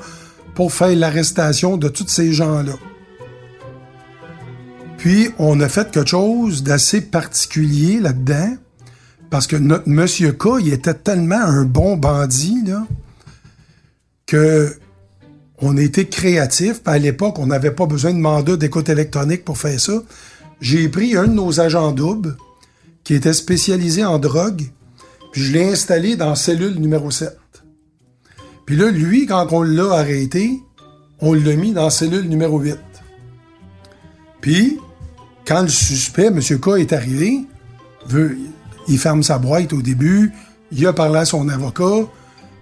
pour 0.54 0.72
faire 0.72 0.96
l'arrestation 0.96 1.78
de 1.78 1.88
tous 1.88 2.08
ces 2.08 2.34
gens-là. 2.34 2.74
Puis, 4.98 5.30
on 5.40 5.60
a 5.60 5.70
fait 5.70 5.90
quelque 5.90 6.10
chose 6.10 6.62
d'assez 6.62 7.02
particulier 7.02 8.00
là-dedans, 8.00 8.56
parce 9.34 9.48
que 9.48 9.56
notre 9.56 9.90
Monsieur 9.90 10.32
K, 10.32 10.60
il 10.60 10.72
était 10.72 10.94
tellement 10.94 11.42
un 11.42 11.66
bon 11.66 11.98
bandit, 11.98 12.64
là, 12.68 12.86
que 14.28 14.78
on 15.58 15.76
était 15.76 16.06
créatif. 16.06 16.82
À 16.86 17.00
l'époque, 17.00 17.40
on 17.40 17.48
n'avait 17.48 17.72
pas 17.72 17.88
besoin 17.88 18.14
de 18.14 18.20
mandat 18.20 18.58
d'écoute 18.58 18.90
électronique 18.90 19.44
pour 19.44 19.58
faire 19.58 19.80
ça. 19.80 20.04
J'ai 20.62 20.88
pris 20.88 21.18
un 21.18 21.26
de 21.26 21.34
nos 21.34 21.60
agents 21.60 21.94
doubles, 21.94 22.38
qui 23.04 23.16
était 23.16 23.34
spécialisé 23.34 24.06
en 24.06 24.20
drogue, 24.20 24.70
puis 25.32 25.42
je 25.42 25.52
l'ai 25.52 25.68
installé 25.68 26.16
dans 26.16 26.36
cellule 26.36 26.80
numéro 26.80 27.10
7. 27.10 27.36
Puis 28.68 28.76
là, 28.76 28.92
lui, 28.92 29.26
quand 29.26 29.52
on 29.52 29.64
l'a 29.64 29.94
arrêté, 29.94 30.62
on 31.22 31.34
l'a 31.34 31.56
mis 31.56 31.72
dans 31.72 31.90
cellule 31.90 32.30
numéro 32.30 32.60
8. 32.60 32.78
Puis, 34.42 34.78
quand 35.48 35.64
le 35.64 35.70
suspect, 35.70 36.28
M. 36.28 36.40
K, 36.40 36.68
est 36.78 36.94
arrivé, 36.94 37.48
veut, 38.06 38.38
il 38.88 38.98
ferme 38.98 39.24
sa 39.24 39.38
boîte 39.38 39.74
au 39.74 39.82
début, 39.82 40.32
il 40.72 40.86
a 40.88 40.94
parlé 40.94 41.20
à 41.20 41.26
son 41.26 41.48
avocat, 41.50 42.08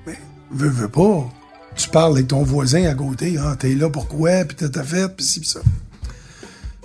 mais 0.05 0.17
veut, 0.51 0.69
veut 0.69 0.89
pas. 0.89 1.29
Tu 1.75 1.89
parles 1.89 2.13
avec 2.13 2.27
ton 2.27 2.43
voisin 2.43 2.85
à 2.85 2.93
côté, 2.93 3.37
ah, 3.39 3.55
t'es 3.57 3.75
là 3.75 3.89
pourquoi, 3.89 4.45
puis 4.45 4.69
t'as 4.69 4.83
fait, 4.83 5.07
puis 5.15 5.25
ci, 5.25 5.39
puis 5.39 5.49
ça. 5.49 5.61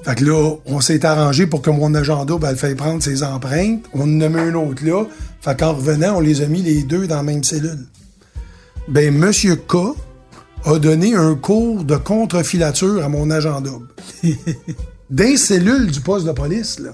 Fait 0.07 0.15
que 0.15 0.25
là, 0.25 0.55
on 0.67 0.81
s'est 0.81 1.05
arrangé 1.05 1.49
pour 1.49 1.63
que 1.63 1.71
mon 1.71 1.93
agenda, 1.95 2.39
ben, 2.39 2.51
elle 2.51 2.57
fait 2.57 2.77
prendre 2.77 3.03
ses 3.03 3.25
empreintes. 3.25 3.85
On 3.93 4.03
en 4.03 4.21
a 4.21 4.29
mis 4.29 4.39
un 4.39 4.55
autre 4.55 4.85
là. 4.85 5.05
Fait 5.41 5.59
qu'en 5.59 5.73
revenant, 5.73 6.19
on 6.19 6.21
les 6.21 6.43
a 6.43 6.47
mis 6.47 6.63
les 6.63 6.85
deux 6.85 7.09
dans 7.09 7.17
la 7.17 7.23
même 7.25 7.43
cellule. 7.43 7.87
Ben, 8.87 9.13
Monsieur 9.13 9.57
K 9.57 9.75
a 10.65 10.79
donné 10.79 11.17
un 11.17 11.35
cours 11.35 11.83
de 11.83 11.97
contre-filature 11.97 13.05
à 13.05 13.09
mon 13.09 13.31
agenda. 13.31 13.73
D'un 15.11 15.37
cellule 15.37 15.91
du 15.91 16.01
poste 16.01 16.25
de 16.25 16.33
police, 16.33 16.79
là. 16.79 16.91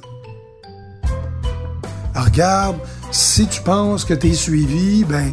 Alors, 2.14 2.26
regarde, 2.26 2.76
si 3.10 3.46
tu 3.46 3.62
penses 3.62 4.04
que 4.04 4.14
t'es 4.14 4.34
suivi, 4.34 5.04
ben, 5.04 5.32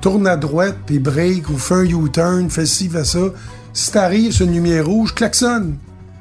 tourne 0.00 0.26
à 0.26 0.36
droite, 0.36 0.76
puis 0.86 0.98
break, 0.98 1.50
ou 1.50 1.58
fais 1.58 1.74
un 1.74 1.84
U-turn, 1.84 2.48
fais 2.50 2.66
ci, 2.66 2.88
fais 2.88 3.04
ça. 3.04 3.18
Si 3.72 3.92
t'arrives 3.92 4.32
sur 4.32 4.46
une 4.46 4.54
lumière 4.54 4.86
rouge, 4.86 5.14
klaxonne. 5.14 5.76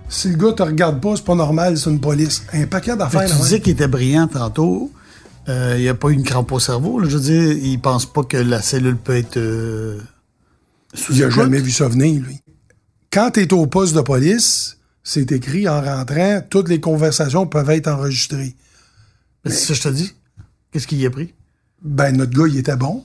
Si 0.10 0.30
le 0.30 0.36
gars 0.36 0.54
te 0.54 0.64
regarde 0.64 1.02
pas, 1.02 1.16
c'est 1.16 1.26
pas 1.26 1.36
normal, 1.36 1.78
c'est 1.78 1.90
une 1.90 2.00
police. 2.00 2.44
Un 2.54 2.68
paquet 2.68 2.96
d'affaires. 2.96 3.30
Tu 3.30 3.36
disais 3.38 3.60
qu'il 3.60 3.74
était 3.74 3.88
brillant 3.88 4.28
tantôt. 4.28 4.92
Euh, 5.48 5.76
il 5.78 5.84
n'y 5.84 5.90
a 5.90 5.94
pas 5.94 6.10
eu 6.10 6.14
une 6.14 6.24
crampe 6.24 6.52
au 6.52 6.60
cerveau. 6.60 7.00
Là. 7.00 7.08
Je 7.08 7.18
veux 7.18 7.24
dire, 7.24 7.52
il 7.52 7.80
pense 7.80 8.06
pas 8.06 8.24
que 8.24 8.38
la 8.38 8.62
cellule 8.62 8.98
peut 8.98 9.16
être 9.16 9.38
euh, 9.38 10.00
sous 10.94 11.14
Il 11.14 11.24
a 11.24 11.30
jamais 11.30 11.60
vu 11.60 11.72
ça 11.72 11.88
venir, 11.88 12.22
lui. 12.22 12.42
Quand 13.12 13.32
tu 13.32 13.42
es 13.42 13.54
au 13.54 13.68
poste 13.68 13.96
de 13.96 14.02
police, 14.02 14.78
c'est 15.04 15.32
écrit 15.32 15.70
en 15.70 15.82
rentrant, 15.82 16.42
toutes 16.50 16.68
les 16.68 16.80
conversations 16.80 17.46
peuvent 17.46 17.70
être 17.70 17.88
enregistrées. 17.88 18.56
C'est 19.46 19.52
ça 19.52 19.68
que 19.68 19.74
je 19.76 19.82
te 19.82 19.90
dis. 19.90 20.14
Qu'est-ce 20.72 20.88
qu'il 20.88 21.00
y 21.00 21.06
a 21.06 21.10
pris? 21.10 21.34
Ben, 21.82 22.16
notre 22.16 22.38
gars, 22.38 22.48
il 22.48 22.58
était 22.58 22.76
bon. 22.76 23.04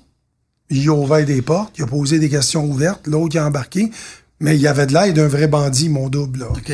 Il 0.70 0.88
a 0.88 0.94
ouvert 0.94 1.24
des 1.26 1.42
portes, 1.42 1.76
il 1.78 1.82
a 1.82 1.86
posé 1.86 2.18
des 2.18 2.28
questions 2.28 2.64
ouvertes, 2.64 3.06
l'autre 3.06 3.34
il 3.34 3.38
a 3.38 3.46
embarqué. 3.46 3.90
Mais 4.38 4.56
il 4.56 4.60
y 4.60 4.68
avait 4.68 4.86
de 4.86 4.92
l'air 4.92 5.12
d'un 5.12 5.28
vrai 5.28 5.48
bandit, 5.48 5.88
mon 5.88 6.08
double. 6.08 6.40
Là. 6.40 6.48
OK. 6.50 6.72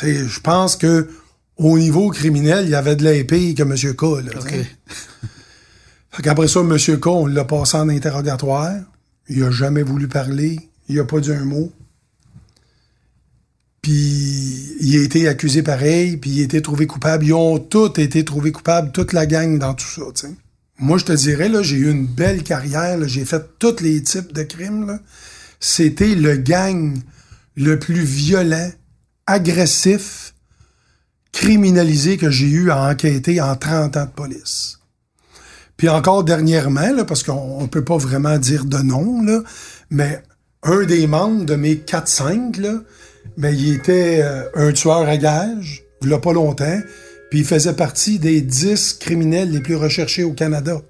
Je 0.00 0.40
pense 0.40 0.76
que 0.76 1.10
au 1.56 1.78
niveau 1.78 2.08
criminel, 2.10 2.64
il 2.64 2.70
y 2.70 2.74
avait 2.74 2.96
de 2.96 3.04
l'épée 3.04 3.54
que 3.54 3.62
M. 3.62 3.74
K. 3.94 4.02
Là, 4.02 4.40
OK. 4.40 4.54
Fait 6.10 6.22
qu'après 6.22 6.48
ça, 6.48 6.60
M. 6.60 6.76
K, 6.78 7.06
on 7.06 7.26
l'a 7.26 7.44
passé 7.44 7.76
en 7.76 7.88
interrogatoire. 7.88 8.74
Il 9.28 9.42
a 9.44 9.50
jamais 9.50 9.82
voulu 9.82 10.08
parler. 10.08 10.58
Il 10.88 10.98
a 11.00 11.04
pas 11.04 11.20
dit 11.20 11.32
un 11.32 11.44
mot. 11.44 11.72
Puis 13.82 14.76
il 14.80 14.96
a 14.96 15.02
été 15.02 15.26
accusé 15.26 15.62
pareil, 15.62 16.16
puis 16.16 16.30
il 16.30 16.40
a 16.40 16.44
été 16.44 16.62
trouvé 16.62 16.86
coupable. 16.86 17.26
Ils 17.26 17.34
ont 17.34 17.58
tous 17.58 17.98
été 17.98 18.24
trouvés 18.24 18.52
coupables, 18.52 18.92
toute 18.92 19.12
la 19.12 19.26
gang 19.26 19.58
dans 19.58 19.74
tout 19.74 19.86
ça. 19.86 20.02
T'sais. 20.14 20.34
Moi, 20.78 20.98
je 20.98 21.04
te 21.04 21.12
dirais, 21.12 21.48
là, 21.48 21.62
j'ai 21.62 21.76
eu 21.76 21.90
une 21.90 22.06
belle 22.06 22.44
carrière. 22.44 22.96
J'ai 23.08 23.24
fait 23.24 23.42
tous 23.58 23.80
les 23.80 24.02
types 24.02 24.32
de 24.32 24.44
crimes. 24.44 25.00
C'était 25.58 26.14
le 26.14 26.36
gang 26.36 26.96
le 27.56 27.78
plus 27.78 28.02
violent, 28.02 28.70
agressif, 29.26 30.34
criminalisé 31.32 32.16
que 32.16 32.30
j'ai 32.30 32.48
eu 32.48 32.70
à 32.70 32.88
enquêter 32.88 33.40
en 33.40 33.56
30 33.56 33.96
ans 33.96 34.06
de 34.06 34.10
police. 34.10 34.78
Puis 35.76 35.88
encore 35.88 36.22
dernièrement, 36.22 36.92
là, 36.92 37.04
parce 37.04 37.22
qu'on 37.24 37.62
ne 37.62 37.66
peut 37.66 37.84
pas 37.84 37.96
vraiment 37.96 38.38
dire 38.38 38.64
de 38.64 38.78
nom, 38.78 39.22
là, 39.22 39.42
mais 39.90 40.22
un 40.62 40.84
des 40.84 41.06
membres 41.06 41.44
de 41.44 41.56
mes 41.56 41.74
4-5, 41.74 42.60
ben, 43.36 43.54
il 43.54 43.74
était 43.74 44.20
euh, 44.22 44.42
un 44.54 44.72
tueur 44.72 45.08
à 45.08 45.16
gage, 45.16 45.84
il 46.02 46.08
y 46.10 46.12
a 46.14 46.18
pas 46.18 46.32
longtemps, 46.32 46.80
puis 47.30 47.40
il 47.40 47.44
faisait 47.44 47.72
partie 47.72 48.18
des 48.18 48.40
10 48.40 48.94
criminels 49.00 49.50
les 49.50 49.60
plus 49.60 49.76
recherchés 49.76 50.24
au 50.24 50.32
Canada. 50.32 50.80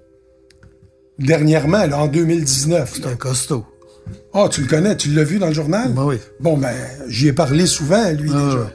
Dernièrement, 1.18 1.86
là, 1.86 1.98
en 1.98 2.06
2019. 2.08 2.92
C'est 2.96 3.06
un 3.06 3.14
costaud. 3.16 3.64
Ah, 4.34 4.48
tu 4.50 4.62
le 4.62 4.66
connais, 4.66 4.96
tu 4.96 5.10
l'as 5.10 5.24
vu 5.24 5.38
dans 5.38 5.46
le 5.48 5.52
journal? 5.52 5.92
Ben 5.92 6.04
oui. 6.04 6.16
Bon, 6.40 6.56
ben, 6.56 6.74
j'y 7.08 7.28
ai 7.28 7.32
parlé 7.32 7.66
souvent, 7.66 8.10
lui, 8.10 8.30
Ah, 8.34 8.44
déjà. 8.46 8.58
ouais. 8.58 8.66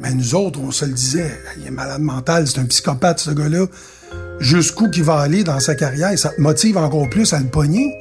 Mais 0.00 0.14
nous 0.14 0.34
autres, 0.34 0.58
on 0.60 0.70
se 0.70 0.86
le 0.86 0.92
disait, 0.92 1.30
il 1.58 1.66
est 1.66 1.70
malade 1.70 2.00
mental, 2.00 2.46
c'est 2.46 2.58
un 2.60 2.64
psychopathe, 2.64 3.18
ce 3.18 3.32
gars-là. 3.32 3.66
Jusqu'où 4.38 4.88
qu'il 4.88 5.04
va 5.04 5.18
aller 5.18 5.44
dans 5.44 5.60
sa 5.60 5.74
carrière, 5.74 6.18
ça 6.18 6.30
te 6.30 6.40
motive 6.40 6.78
encore 6.78 7.10
plus 7.10 7.34
à 7.34 7.38
le 7.38 7.46
pogner. 7.48 7.92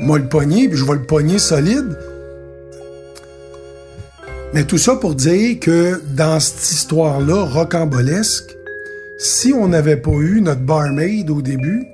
Moi, 0.00 0.18
le 0.18 0.28
pogner, 0.28 0.68
puis 0.68 0.76
je 0.76 0.84
vais 0.84 0.94
le 0.94 1.04
pogner 1.04 1.38
solide. 1.38 1.96
Mais 4.54 4.64
tout 4.64 4.78
ça 4.78 4.96
pour 4.96 5.14
dire 5.14 5.60
que 5.60 6.00
dans 6.14 6.40
cette 6.40 6.70
histoire-là, 6.70 7.44
rocambolesque, 7.44 8.56
si 9.18 9.52
on 9.52 9.68
n'avait 9.68 9.98
pas 9.98 10.10
eu 10.12 10.40
notre 10.40 10.62
barmaid 10.62 11.28
au 11.28 11.42
début, 11.42 11.86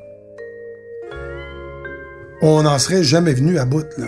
on 2.42 2.62
n'en 2.62 2.78
serait 2.78 3.02
jamais 3.02 3.34
venu 3.34 3.58
à 3.58 3.64
bout, 3.64 3.86
là. 3.98 4.06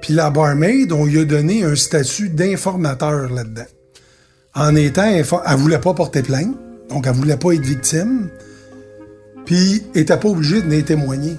Puis 0.00 0.12
la 0.12 0.30
barmaid, 0.30 0.92
on 0.92 1.06
lui 1.06 1.20
a 1.20 1.24
donné 1.24 1.64
un 1.64 1.74
statut 1.74 2.28
d'informateur 2.28 3.32
là-dedans. 3.32 3.66
En 4.54 4.76
étant... 4.76 5.06
Elle 5.06 5.56
voulait 5.56 5.78
pas 5.78 5.94
porter 5.94 6.22
plainte, 6.22 6.54
donc 6.90 7.06
elle 7.06 7.14
voulait 7.14 7.38
pas 7.38 7.52
être 7.52 7.64
victime, 7.64 8.28
puis 9.44 9.82
était 9.94 10.18
pas 10.18 10.28
obligée 10.28 10.56
de 10.56 10.66
venir 10.66 10.84
témoigner. 10.84 11.36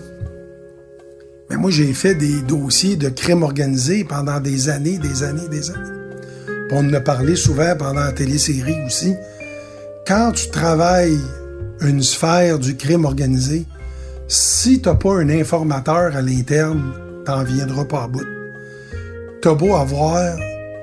Mais 1.49 1.57
moi, 1.57 1.69
j'ai 1.69 1.93
fait 1.93 2.15
des 2.15 2.41
dossiers 2.41 2.95
de 2.95 3.09
crime 3.09 3.43
organisé 3.43 4.03
pendant 4.03 4.39
des 4.39 4.69
années, 4.69 4.97
des 4.97 5.23
années, 5.23 5.47
des 5.49 5.69
années. 5.69 5.89
On 6.71 6.89
en 6.89 6.93
a 6.93 7.01
parlé 7.01 7.35
souvent 7.35 7.75
pendant 7.77 8.01
la 8.01 8.11
télésérie 8.11 8.83
aussi. 8.85 9.13
Quand 10.07 10.31
tu 10.31 10.49
travailles 10.49 11.19
une 11.81 12.01
sphère 12.01 12.57
du 12.57 12.75
crime 12.75 13.05
organisé, 13.05 13.65
si 14.27 14.81
t'as 14.81 14.95
pas 14.95 15.13
un 15.13 15.29
informateur 15.29 16.15
à 16.15 16.21
l'interne, 16.21 16.93
t'en 17.25 17.43
viendras 17.43 17.85
pas 17.85 18.03
à 18.03 18.07
bout. 18.07 18.25
T'as 19.41 19.53
beau 19.53 19.75
avoir 19.75 20.35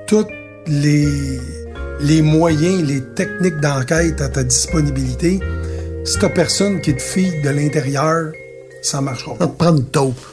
tous 0.07 0.25
les, 0.67 2.21
moyens, 2.21 2.83
les 2.83 3.01
techniques 3.01 3.59
d'enquête 3.59 4.21
à 4.21 4.29
ta 4.29 4.43
disponibilité, 4.43 5.39
si 6.05 6.19
t'as 6.19 6.29
personne 6.29 6.79
qui 6.79 6.95
te 6.95 7.01
file 7.01 7.41
de 7.41 7.49
l'intérieur, 7.49 8.31
ça 8.81 9.01
marchera 9.01 9.35
pas. 9.35 9.47
te 9.47 9.57
prend 9.57 9.75
une 9.75 9.85
taupe. 9.85 10.32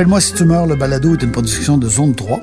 Appelle-moi 0.00 0.20
si 0.22 0.32
tu 0.32 0.46
meurs, 0.46 0.66
le 0.66 0.76
balado 0.76 1.12
est 1.12 1.22
une 1.22 1.30
production 1.30 1.76
de 1.76 1.86
Zone 1.86 2.14
3. 2.14 2.40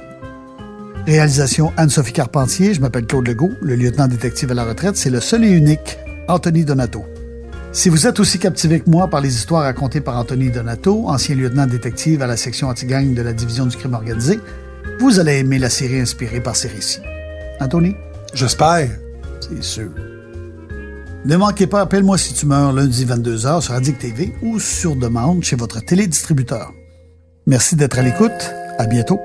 Réalisation 1.07 1.73
Anne-Sophie 1.75 2.13
Carpentier, 2.13 2.75
je 2.75 2.81
m'appelle 2.81 3.07
Claude 3.07 3.27
Legault, 3.27 3.53
le 3.63 3.73
lieutenant 3.73 4.07
détective 4.07 4.51
à 4.51 4.53
la 4.53 4.63
retraite, 4.63 4.95
c'est 4.95 5.09
le 5.09 5.19
seul 5.19 5.43
et 5.43 5.49
unique 5.49 5.97
Anthony 6.27 6.65
Donato. 6.65 7.03
Si 7.71 7.89
vous 7.89 8.05
êtes 8.05 8.19
aussi 8.19 8.37
captivé 8.37 8.79
que 8.79 8.87
moi 8.87 9.07
par 9.07 9.21
les 9.21 9.35
histoires 9.35 9.63
racontées 9.63 10.01
par 10.01 10.17
Anthony 10.17 10.51
Donato, 10.51 11.07
ancien 11.07 11.33
lieutenant 11.33 11.65
détective 11.65 12.21
à 12.21 12.27
la 12.27 12.37
section 12.37 12.67
anti-gang 12.67 13.15
de 13.15 13.23
la 13.23 13.33
division 13.33 13.65
du 13.65 13.75
crime 13.75 13.95
organisé, 13.95 14.39
vous 14.99 15.19
allez 15.19 15.39
aimer 15.39 15.57
la 15.57 15.71
série 15.71 15.99
inspirée 15.99 16.41
par 16.41 16.55
ces 16.55 16.67
récits. 16.67 17.01
Anthony? 17.59 17.95
J'espère. 18.35 18.87
C'est 19.39 19.63
sûr. 19.63 19.89
Ne 21.25 21.35
manquez 21.37 21.65
pas 21.65 21.81
Appelle-moi 21.81 22.19
si 22.19 22.35
tu 22.35 22.45
meurs 22.45 22.71
lundi 22.71 23.03
22h 23.03 23.61
sur 23.61 23.73
Addict 23.73 23.97
TV 23.97 24.31
ou 24.43 24.59
sur 24.59 24.95
demande 24.95 25.43
chez 25.43 25.55
votre 25.55 25.83
télédistributeur. 25.83 26.71
Merci 27.47 27.77
d'être 27.77 27.97
à 27.97 28.01
l'écoute. 28.01 28.53
À 28.77 28.85
bientôt. 28.85 29.21